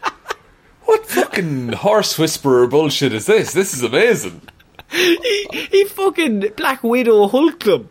[0.84, 3.54] what fucking horse whisperer bullshit is this?
[3.54, 4.42] This is amazing.
[4.90, 7.88] he, he fucking Black Widow Hulk him.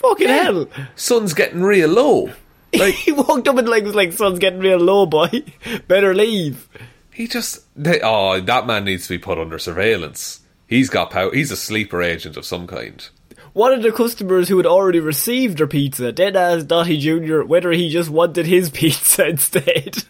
[0.00, 0.66] Fucking hell.
[0.96, 2.32] Sun's getting real low.
[2.72, 5.28] Like, he walked up and like was like, "Sun's getting real low, boy.
[5.88, 6.68] Better leave."
[7.12, 7.64] he just.
[7.74, 10.38] They, oh, that man needs to be put under surveillance.
[10.68, 11.34] He's got power.
[11.34, 13.08] He's a sleeper agent of some kind.
[13.54, 17.42] One of the customers who had already received their pizza then asked Dottie Jr.
[17.42, 20.04] whether he just wanted his pizza instead.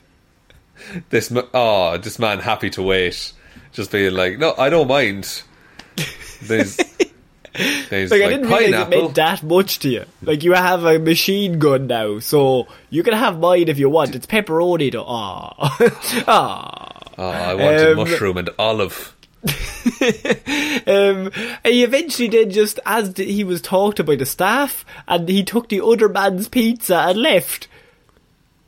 [1.08, 3.32] this ma- oh this man happy to wait
[3.72, 5.42] just being like no i don't mind
[6.42, 6.76] there's
[7.58, 10.04] Like, like, I didn't realize it meant that much to you.
[10.22, 14.14] Like you have a machine gun now, so you can have mine if you want.
[14.14, 15.04] It's pepperoni though.
[15.08, 15.54] Ah,
[16.28, 16.96] ah.
[17.18, 19.16] Oh, I wanted Um, mushroom and olive.
[20.86, 21.30] Um,
[21.64, 25.42] and he eventually did just as he was talked to by the staff, and he
[25.42, 27.66] took the other man's pizza and left.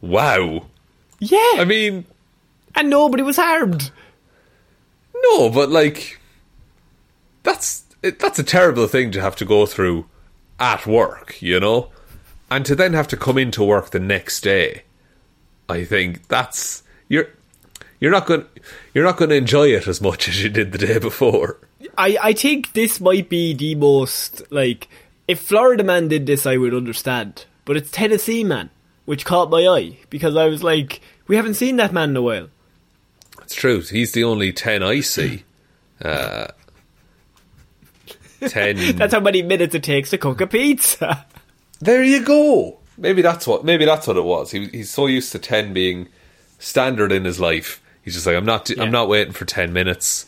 [0.01, 0.67] Wow.
[1.21, 2.05] Yeah, I mean,
[2.75, 3.91] and nobody was harmed.
[5.15, 6.19] no, but like,
[7.43, 10.07] that's it, that's a terrible thing to have to go through
[10.59, 11.91] at work, you know,
[12.51, 14.83] and to then have to come into work the next day.
[15.69, 17.29] I think that's you're
[18.01, 18.45] you're not going
[18.93, 21.59] you're not going to enjoy it as much as you did the day before.
[21.99, 24.89] I, I think this might be the most like
[25.29, 27.47] if Florida man did this I would understand.
[27.65, 28.71] But it's Tennessee man,
[29.05, 32.23] which caught my eye because I was like, we haven't seen that man in a
[32.23, 32.49] while.
[33.41, 33.81] It's true.
[33.83, 35.45] He's the only ten I see.
[36.05, 36.49] Uh,
[38.49, 38.77] ten.
[38.97, 41.27] That's how many minutes it takes to cook a pizza.
[41.81, 42.79] There you go.
[42.99, 43.65] Maybe that's what.
[43.65, 44.51] Maybe that's what it was.
[44.51, 46.09] He, he's so used to ten being
[46.59, 47.83] standard in his life.
[48.03, 48.71] He's just like, I'm not.
[48.71, 48.83] Yeah.
[48.83, 50.27] I'm not waiting for ten minutes.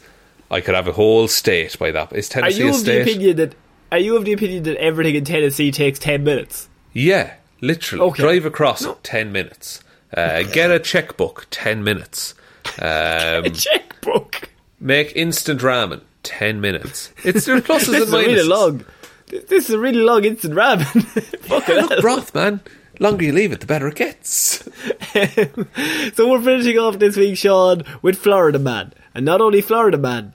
[0.50, 2.12] I could have a whole state by that.
[2.12, 3.54] Is Are Tennessee you a of the opinion that
[3.92, 6.68] are you of the opinion that everything in Tennessee takes ten minutes?
[6.92, 8.04] Yeah, literally.
[8.06, 8.22] Okay.
[8.22, 9.82] Drive across ten minutes.
[10.16, 11.46] Uh, get a checkbook.
[11.50, 12.34] Ten minutes.
[12.78, 14.48] Um, A checkbook.
[14.80, 16.00] make instant ramen.
[16.24, 17.12] Ten minutes.
[17.24, 18.48] It's pluses This and is a really minuses.
[18.48, 18.84] long.
[19.28, 20.84] This is a really long instant ramen.
[21.46, 22.60] Fucking Yeah, look, broth, man.
[23.00, 24.62] Longer you leave it, the better it gets.
[26.14, 28.92] so we're finishing off this week, Shaun, with Florida Man.
[29.14, 30.32] And not only Florida Man,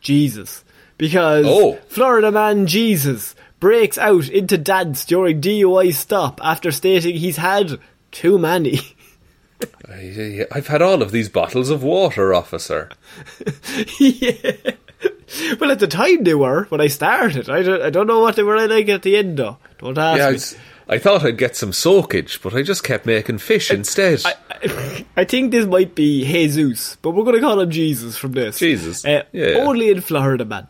[0.00, 0.64] Jesus.
[0.98, 1.74] Because Oh.
[1.88, 7.78] Florida Man Jesus breaks out into dance during DUI stop after stating he's had
[8.10, 8.80] too many.
[10.52, 12.90] I've had all of these bottles of water, officer.
[13.98, 14.72] yeah.
[15.60, 17.48] Well, at the time they were, when I started.
[17.48, 19.58] I don't, I don't know what they were like at the end, though.
[19.78, 20.96] Don't ask Yeah, I, me.
[20.96, 24.22] I thought I'd get some soakage, but I just kept making fish instead.
[25.16, 28.58] I think this might be Jesus, but we're going to call him Jesus from this.
[28.58, 29.04] Jesus.
[29.04, 29.58] Uh, Yeah, yeah.
[29.58, 30.66] Only in Florida man.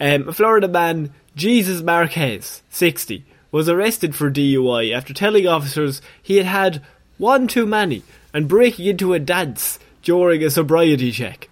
[0.00, 6.46] Um, Florida man Jesus Marquez, 60, was arrested for DUI after telling officers he had
[6.46, 6.82] had
[7.18, 11.48] one too many and breaking into a dance during a sobriety check.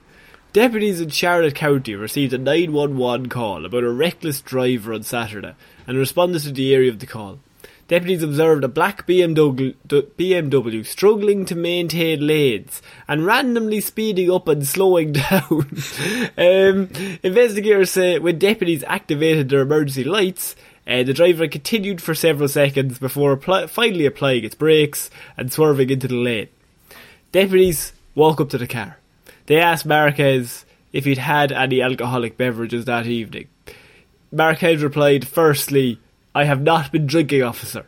[0.55, 5.55] Deputies in Charlotte County received a 911 call about a reckless driver on Saturday
[5.87, 7.39] and responded to the area of the call.
[7.87, 15.13] Deputies observed a black BMW, struggling to maintain lanes and randomly speeding up and slowing
[15.31, 15.83] down.
[16.39, 16.89] um,
[17.23, 22.99] investigators say when deputies activated their emergency lights, uh, the driver continued for several seconds
[22.99, 26.49] before finally applying its brakes and swerving into the lane.
[27.33, 28.97] Deputies walk up to the car.
[29.49, 33.49] They ask Marquez if he'd had any alcoholic beverages that evening.
[34.31, 35.99] Marquez replied, Firstly,
[36.35, 37.87] I have not been drinking, officer.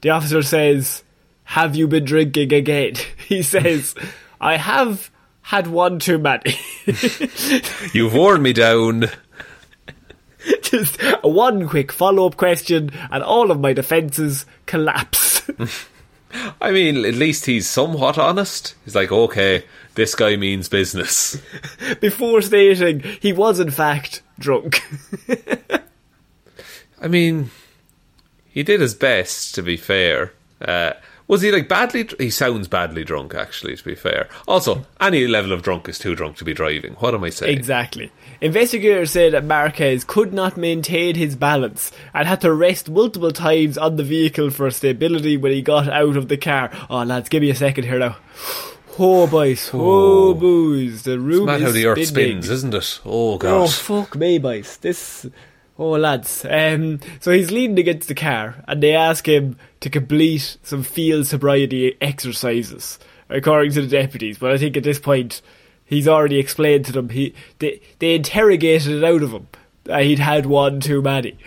[0.00, 1.04] The officer says,
[1.44, 2.94] Have you been drinking again?
[3.28, 3.94] He says,
[4.40, 5.08] I have
[5.42, 6.58] had one too many.
[7.92, 9.04] You've worn me down.
[10.62, 15.48] Just one quick follow up question, and all of my defences collapse.
[16.60, 18.74] I mean, at least he's somewhat honest.
[18.84, 19.64] He's like, okay,
[19.94, 21.40] this guy means business.
[22.00, 24.82] Before stating he was in fact drunk.
[27.00, 27.50] I mean,
[28.48, 30.32] he did his best, to be fair.
[30.60, 30.92] Uh,
[31.30, 32.02] was he like badly?
[32.02, 33.76] Dr- he sounds badly drunk, actually.
[33.76, 34.28] To be fair.
[34.48, 36.94] Also, any level of drunk is too drunk to be driving.
[36.94, 37.56] What am I saying?
[37.56, 38.10] Exactly.
[38.40, 43.78] Investigators said that Marquez could not maintain his balance and had to rest multiple times
[43.78, 46.70] on the vehicle for stability when he got out of the car.
[46.90, 48.16] Oh, lads, give me a second here now.
[49.02, 49.70] Oh, boys.
[49.72, 51.04] Oh, boys.
[51.04, 53.00] The room it's Mad how the earth spins, isn't it?
[53.06, 53.62] Oh god.
[53.62, 54.76] Oh, fuck me, boys.
[54.76, 55.26] This.
[55.78, 56.44] Oh, lads.
[56.44, 61.26] Um, so he's leaning against the car, and they ask him to complete some field
[61.26, 62.98] sobriety exercises,
[63.30, 64.36] according to the deputies.
[64.36, 65.40] But I think at this point,
[65.86, 67.08] he's already explained to them.
[67.08, 69.48] He they they interrogated it out of him.
[69.84, 71.38] that he'd had one too many,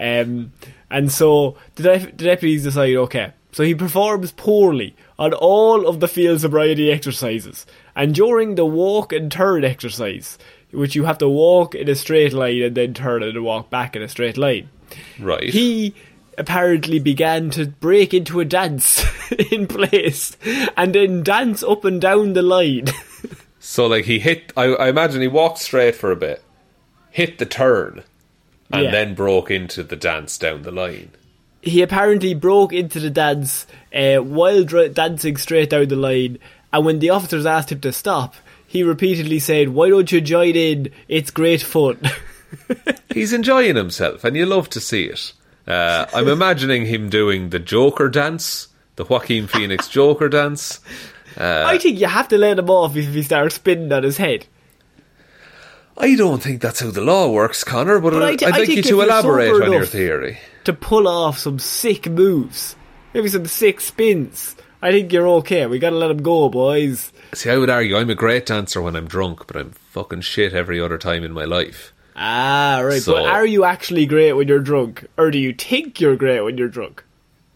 [0.00, 0.50] um,
[0.90, 6.00] and so the, def- the deputies decide, okay, so he performs poorly on all of
[6.00, 10.38] the field sobriety exercises, and during the walk and turn exercise,
[10.72, 13.96] which you have to walk in a straight line and then turn and walk back
[13.96, 14.68] in a straight line.
[15.18, 15.48] right.
[15.50, 15.94] He
[16.38, 19.02] apparently began to break into a dance
[19.50, 20.36] in place
[20.76, 22.86] and then dance up and down the line.
[23.58, 24.52] so like he hit.
[24.56, 26.42] I, I imagine he walked straight for a bit,
[27.10, 28.02] hit the turn,
[28.70, 28.90] and Yeah.
[28.90, 31.10] then broke into the dance down the line.
[31.66, 36.38] He apparently broke into the dance uh, while dr- dancing straight down the line,
[36.72, 38.34] and when the officers asked him to stop,
[38.66, 40.92] he repeatedly said, "Why don't you join in?
[41.08, 42.00] It's great fun."
[43.12, 45.32] he's enjoying himself, and you love to see it.
[45.66, 50.80] Uh, I'm imagining him doing the Joker dance, the Joaquin Phoenix Joker dance.
[51.38, 54.46] I think you have to let him off if he starts spinning on his head.
[55.98, 58.66] I don't think that's how the law works, Connor, but, But I I, I like
[58.66, 60.38] think you to elaborate on your theory.
[60.66, 62.76] To pull off some sick moves,
[63.14, 64.54] maybe some sick spins.
[64.82, 65.64] I think you're okay.
[65.66, 67.12] We gotta let him go, boys.
[67.34, 70.52] See, I would argue I'm a great dancer when I'm drunk, but I'm fucking shit
[70.52, 71.92] every other time in my life.
[72.16, 73.00] Ah, right.
[73.00, 76.40] So- but are you actually great when you're drunk, or do you think you're great
[76.40, 77.04] when you're drunk?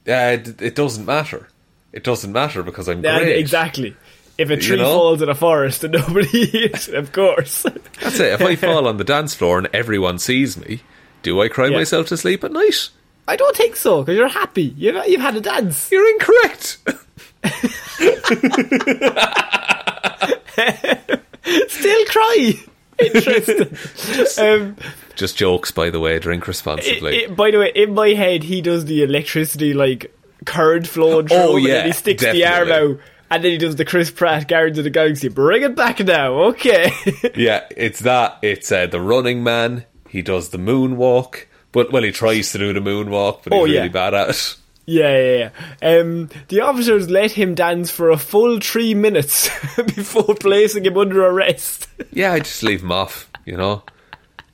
[0.09, 1.49] Uh, it, it doesn't matter.
[1.93, 3.39] It doesn't matter because I'm Yeah, great.
[3.39, 3.97] exactly.
[4.39, 4.85] If a You tree know?
[4.85, 7.65] falls in a forest and nobody hears it, of course.
[8.01, 8.35] That's it.
[8.35, 10.83] If I fall on the dance floor and everyone sees me,
[11.23, 11.77] do I cry Yeah.
[11.79, 12.91] myself to sleep at night?
[13.29, 14.75] I don't think so, because you're happy.
[14.77, 15.91] You've, you've had a dance.
[15.93, 16.79] You're incorrect.
[21.69, 22.55] Still cry.
[22.99, 23.77] Interesting.
[24.45, 24.77] um,
[25.17, 26.19] Just jokes, by the way.
[26.19, 27.25] Drink responsibly.
[27.27, 30.15] i- by the way, in my head, he does the electricity, like,
[30.45, 32.99] current flowing through Oh, and yeah, then he sticks the arm out,
[33.31, 35.29] and then he does the Chris Pratt Guardians of the Galaxy.
[35.29, 36.93] Bring it back now, okay.
[37.37, 38.39] yeah, it's that.
[38.43, 39.85] It's uh, the running man.
[40.09, 41.47] He does the moonwalk.
[41.73, 44.57] But, well, he tries to do the moonwalk, but he's Oh, really bad at it.
[44.87, 45.51] Yeah, yeah,
[45.83, 45.99] yeah.
[46.01, 51.25] Um, the officers let him dance for a full three minutes before placing him under
[51.25, 51.87] arrest.
[52.13, 53.85] Yeah, I just leave him off, you know?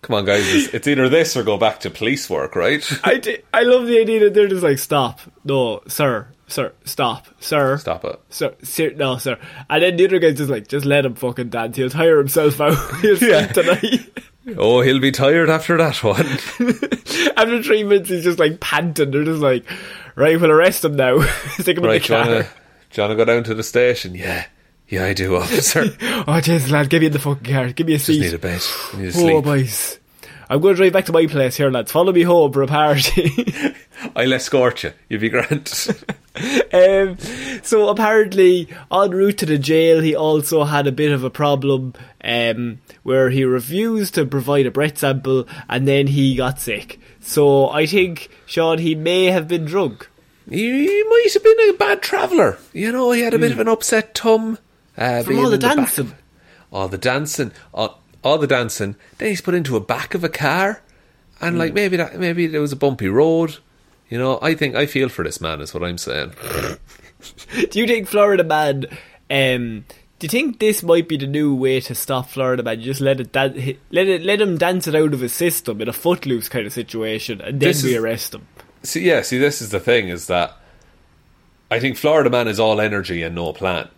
[0.02, 0.46] Come on, guys.
[0.54, 2.84] It's, it's either this or go back to police work, right?
[3.02, 7.78] I love the idea that they're just like, stop, no, sir, sir, stop, sir.
[7.78, 8.20] Stop it.
[8.28, 9.38] Sir, sir, no, sir.
[9.70, 11.76] And then the other guy's just like, just let him fucking dance.
[11.76, 12.76] He'll tire himself out.
[13.00, 13.46] He'll Yeah.
[13.46, 14.06] tonight.
[14.56, 16.24] Oh, he'll be tired after that one.
[17.36, 19.10] After three minutes, he's just like panting.
[19.10, 19.64] They're just like,
[20.14, 21.20] right, we'll arrest him now.
[21.58, 22.42] Stick him right, in the car.
[22.42, 22.46] John,
[22.90, 24.14] John, go down to the station.
[24.14, 24.46] Yeah,
[24.88, 25.84] yeah, I do, officer.
[26.28, 27.72] Oh, Jesus, lad, give me in the fucking car.
[27.72, 28.20] Give me a Just seat.
[28.20, 28.62] need a bed.
[28.94, 29.98] I need to Oh, boys.
[30.48, 31.90] I'm going to drive back to my place here, lads.
[31.90, 33.74] Follow me home for a party.
[34.14, 34.92] I'll escort you.
[35.08, 35.72] You'll be grand.
[36.72, 37.16] um,
[37.62, 41.94] so apparently, en route to the jail, he also had a bit of a problem
[42.22, 47.00] um, where he refused to provide a breath sample, and then he got sick.
[47.20, 50.08] So I think Shaun, he may have been drunk.
[50.48, 52.58] he, he might have been a bad traveller.
[52.72, 54.58] You know, he had a bit of an upset tum.
[54.96, 56.06] Uh, From all the dancing.
[56.06, 56.14] of-
[56.72, 57.52] all the dancing.
[57.72, 58.96] All, all the dancing.
[59.18, 60.82] Then he's put into a back of a car.
[61.40, 63.58] And, like, maybe that, maybe there was a bumpy road.
[64.08, 66.32] You know, I think, I feel for this man, is what I'm saying.
[67.70, 68.86] Do you think Florida Man?
[69.30, 69.84] Um,
[70.18, 72.78] do you think this might be the new way to stop Florida Man?
[72.78, 75.80] You just let it dan- let it let him dance it out of his system
[75.82, 78.46] in a footloose kind of situation, and then This we is- arrest him.
[78.82, 80.56] See, yeah, see, this is the thing is that
[81.70, 83.88] I think Florida Man is all energy and no plan.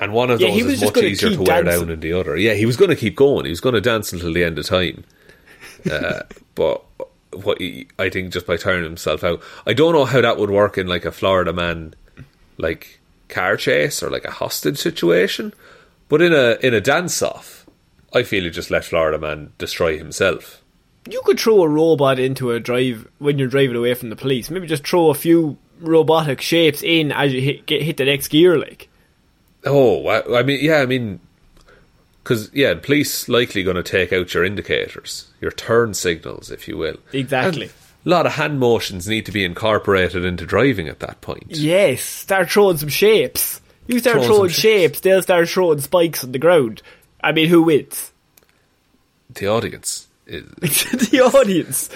[0.00, 1.80] And one of Yeah, he those was is much easier to wear dancing.
[1.80, 2.36] down than the other.
[2.36, 3.44] Yeah, he was going to keep going.
[3.44, 5.04] He was going to dance until the end of time.
[5.90, 6.22] Uh,
[6.56, 6.82] but
[7.44, 10.50] what he, I think just by tiring himself out, I don't know how that would
[10.50, 11.94] work in like a Florida Man,
[12.56, 15.52] like car chase or like a hostage situation.
[16.08, 17.66] But in a in a dance off,
[18.14, 20.62] I feel you just let Florida Man destroy himself.
[21.08, 24.50] You could throw a robot into a drive when you're driving away from the police.
[24.50, 28.28] Maybe just throw a few robotic shapes in as you hit get, hit the next
[28.28, 28.88] gear, like.
[29.64, 31.20] Oh, I, I mean, yeah, I mean,
[32.28, 36.76] because yeah, police likely going to take out your indicators, your turn signals, if you
[36.76, 36.98] will.
[37.14, 37.62] Exactly.
[37.62, 37.72] And
[38.04, 41.46] a lot of hand motions need to be incorporated into driving at that point.
[41.48, 43.62] Yes, start throwing some shapes.
[43.86, 46.82] You start Throwing throwing some shapes, they'll start throwing spikes on the ground.
[47.24, 48.12] I mean, who wins?
[49.30, 51.88] The audience the audience.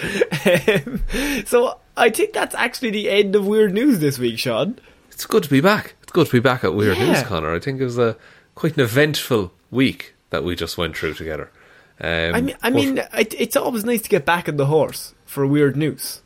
[0.47, 4.79] Um, so I think that's actually the end of weird news this week, Shaun.
[5.11, 5.93] It's good to be back.
[6.01, 7.13] It's good to be back at Weird Yeah.
[7.13, 7.53] News, Connor.
[7.53, 8.17] I think it was a
[8.55, 11.51] quite an eventful week that we just went through together.
[12.01, 15.13] Um, I mean, I mean, it, it's always nice to get back on the horse
[15.25, 16.21] for weird news.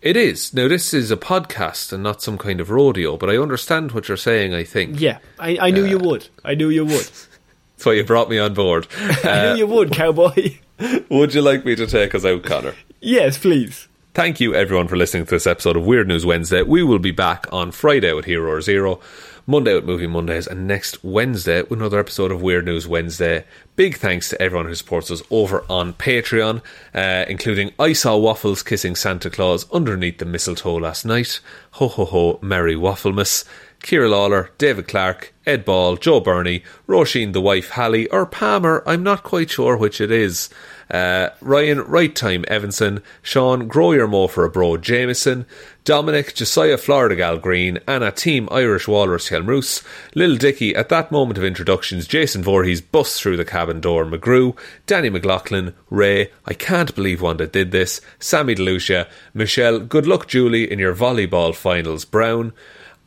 [0.00, 0.68] it is now.
[0.68, 4.16] This is a podcast and not some kind of rodeo, but I understand what you're
[4.16, 4.54] saying.
[4.54, 6.28] I think Yeah, I, I knew you would.
[6.44, 7.10] I knew you would.
[7.76, 8.86] that's why you brought me on board.
[9.22, 10.56] I knew you would, cowboy.
[11.08, 12.74] Would you like me to take us out, Connor?
[13.00, 13.88] yes, please.
[14.12, 16.62] Thank you, everyone, for listening to this episode of Weird News Wednesday.
[16.62, 19.00] We will be back on Friday with Hero or Zero,
[19.48, 23.44] Monday with Movie Mondays, and next Wednesday with another episode of Weird News Wednesday.
[23.76, 28.64] Big thanks to everyone who supports us over on Patreon, uh, including I Saw Waffles
[28.64, 31.38] kissing Santa Claus underneath the mistletoe last night.
[31.72, 33.44] Ho ho ho, Merry Wafflemas.
[33.82, 39.04] Ciara Lawler, David Clarke, Ed Ball, Joe Bernie, Róisín the wife Hally, or Palmer, I'm
[39.04, 40.48] not quite sure which it is.
[40.90, 45.44] Uh, Ryan Right Time Evanson, Shaun Grow Your Mo for a Bro Jamieson,
[45.84, 49.84] Dominic Jessiah Floridagal Green, Anna Team Irish Walrus Hjelmroos,
[50.14, 54.56] Lil Dicky at that moment of introductions, Jason Voorhees busts through the cabin door, McGrew,
[54.86, 60.70] Danny McLaughlin, Ray, I can't believe Wanda did this, Sammy DeLucia, Michelle, good luck Julie
[60.70, 62.52] in your volleyball finals, Browne,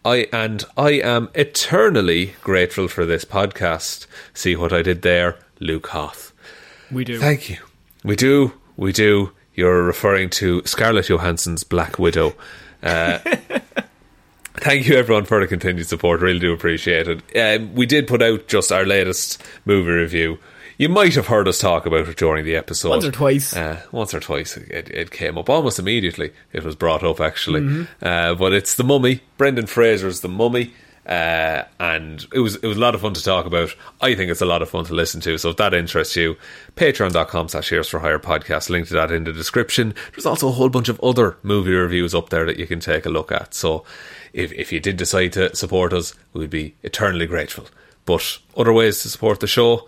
[0.04, 4.08] I and I am eternally grateful for this podcast.
[4.34, 6.32] See what I did there, Luke Hoth.
[6.90, 7.20] We do.
[7.20, 7.58] Thank you.
[8.04, 8.54] We do.
[8.78, 9.32] We do.
[9.56, 12.34] You're referring to Scarlett Johansson's Black Widow.
[12.82, 13.18] Uh,
[14.56, 16.22] thank you, everyone, for the continued support.
[16.22, 17.22] Really do appreciate it.
[17.38, 20.39] Um, we did put out just our latest movie review.
[20.78, 22.89] You might have heard us talk about it during the episode.
[22.89, 23.54] Once or twice.
[23.54, 24.56] Uh, once or twice.
[24.56, 26.32] It, it came up almost immediately.
[26.54, 27.60] It was brought up, actually.
[27.60, 28.06] Mm-hmm.
[28.06, 29.20] Uh, but it's The Mummy.
[29.38, 30.74] Brendan Fraser's The Mummy.
[31.10, 33.76] Uh, and it was it was a lot of fun to talk about.
[33.99, 35.39] I think it's a lot of fun to listen to.
[35.39, 36.38] So if that interests you,
[36.76, 39.95] patreon.com slash heroes for hire podcast, link to that in the description.
[40.12, 43.07] There's also a whole bunch of other movie reviews up there that you can take
[43.07, 43.55] a look at.
[43.55, 43.84] So
[44.34, 47.66] if, if you did decide to support us, we'd be eternally grateful.
[48.05, 49.88] But other ways to support the show,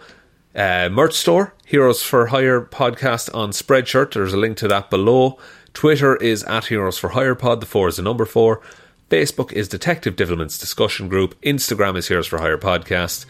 [0.55, 4.13] uh, merch store, Heroes for Hire podcast on Spreadshirt.
[4.13, 5.37] There's a link to that below.
[5.75, 7.61] Twitter is at Heroes for Hire Pod.
[7.61, 8.61] The four is the number four.
[9.11, 11.35] Facebook is Detective Divilment's discussion group.
[11.41, 13.25] Instagram is Heroes for Hire podcast.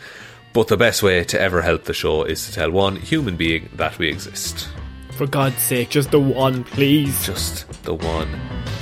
[0.54, 3.68] But the best way to ever help the show is to tell one human being
[3.76, 4.70] that we exist.
[5.18, 7.26] For God's sake, just the one, please.
[7.26, 8.30] Just the one,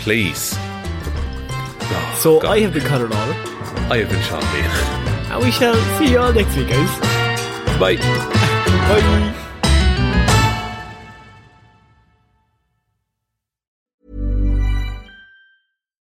[0.02, 0.56] please.
[0.58, 2.52] Oh, So God.
[2.52, 3.34] I have been Connor Lawler,
[3.90, 5.32] I have been Sean Bean.
[5.32, 7.00] and we shall see you all next week, guys.
[7.80, 7.96] Bye.
[7.96, 9.46] Bye.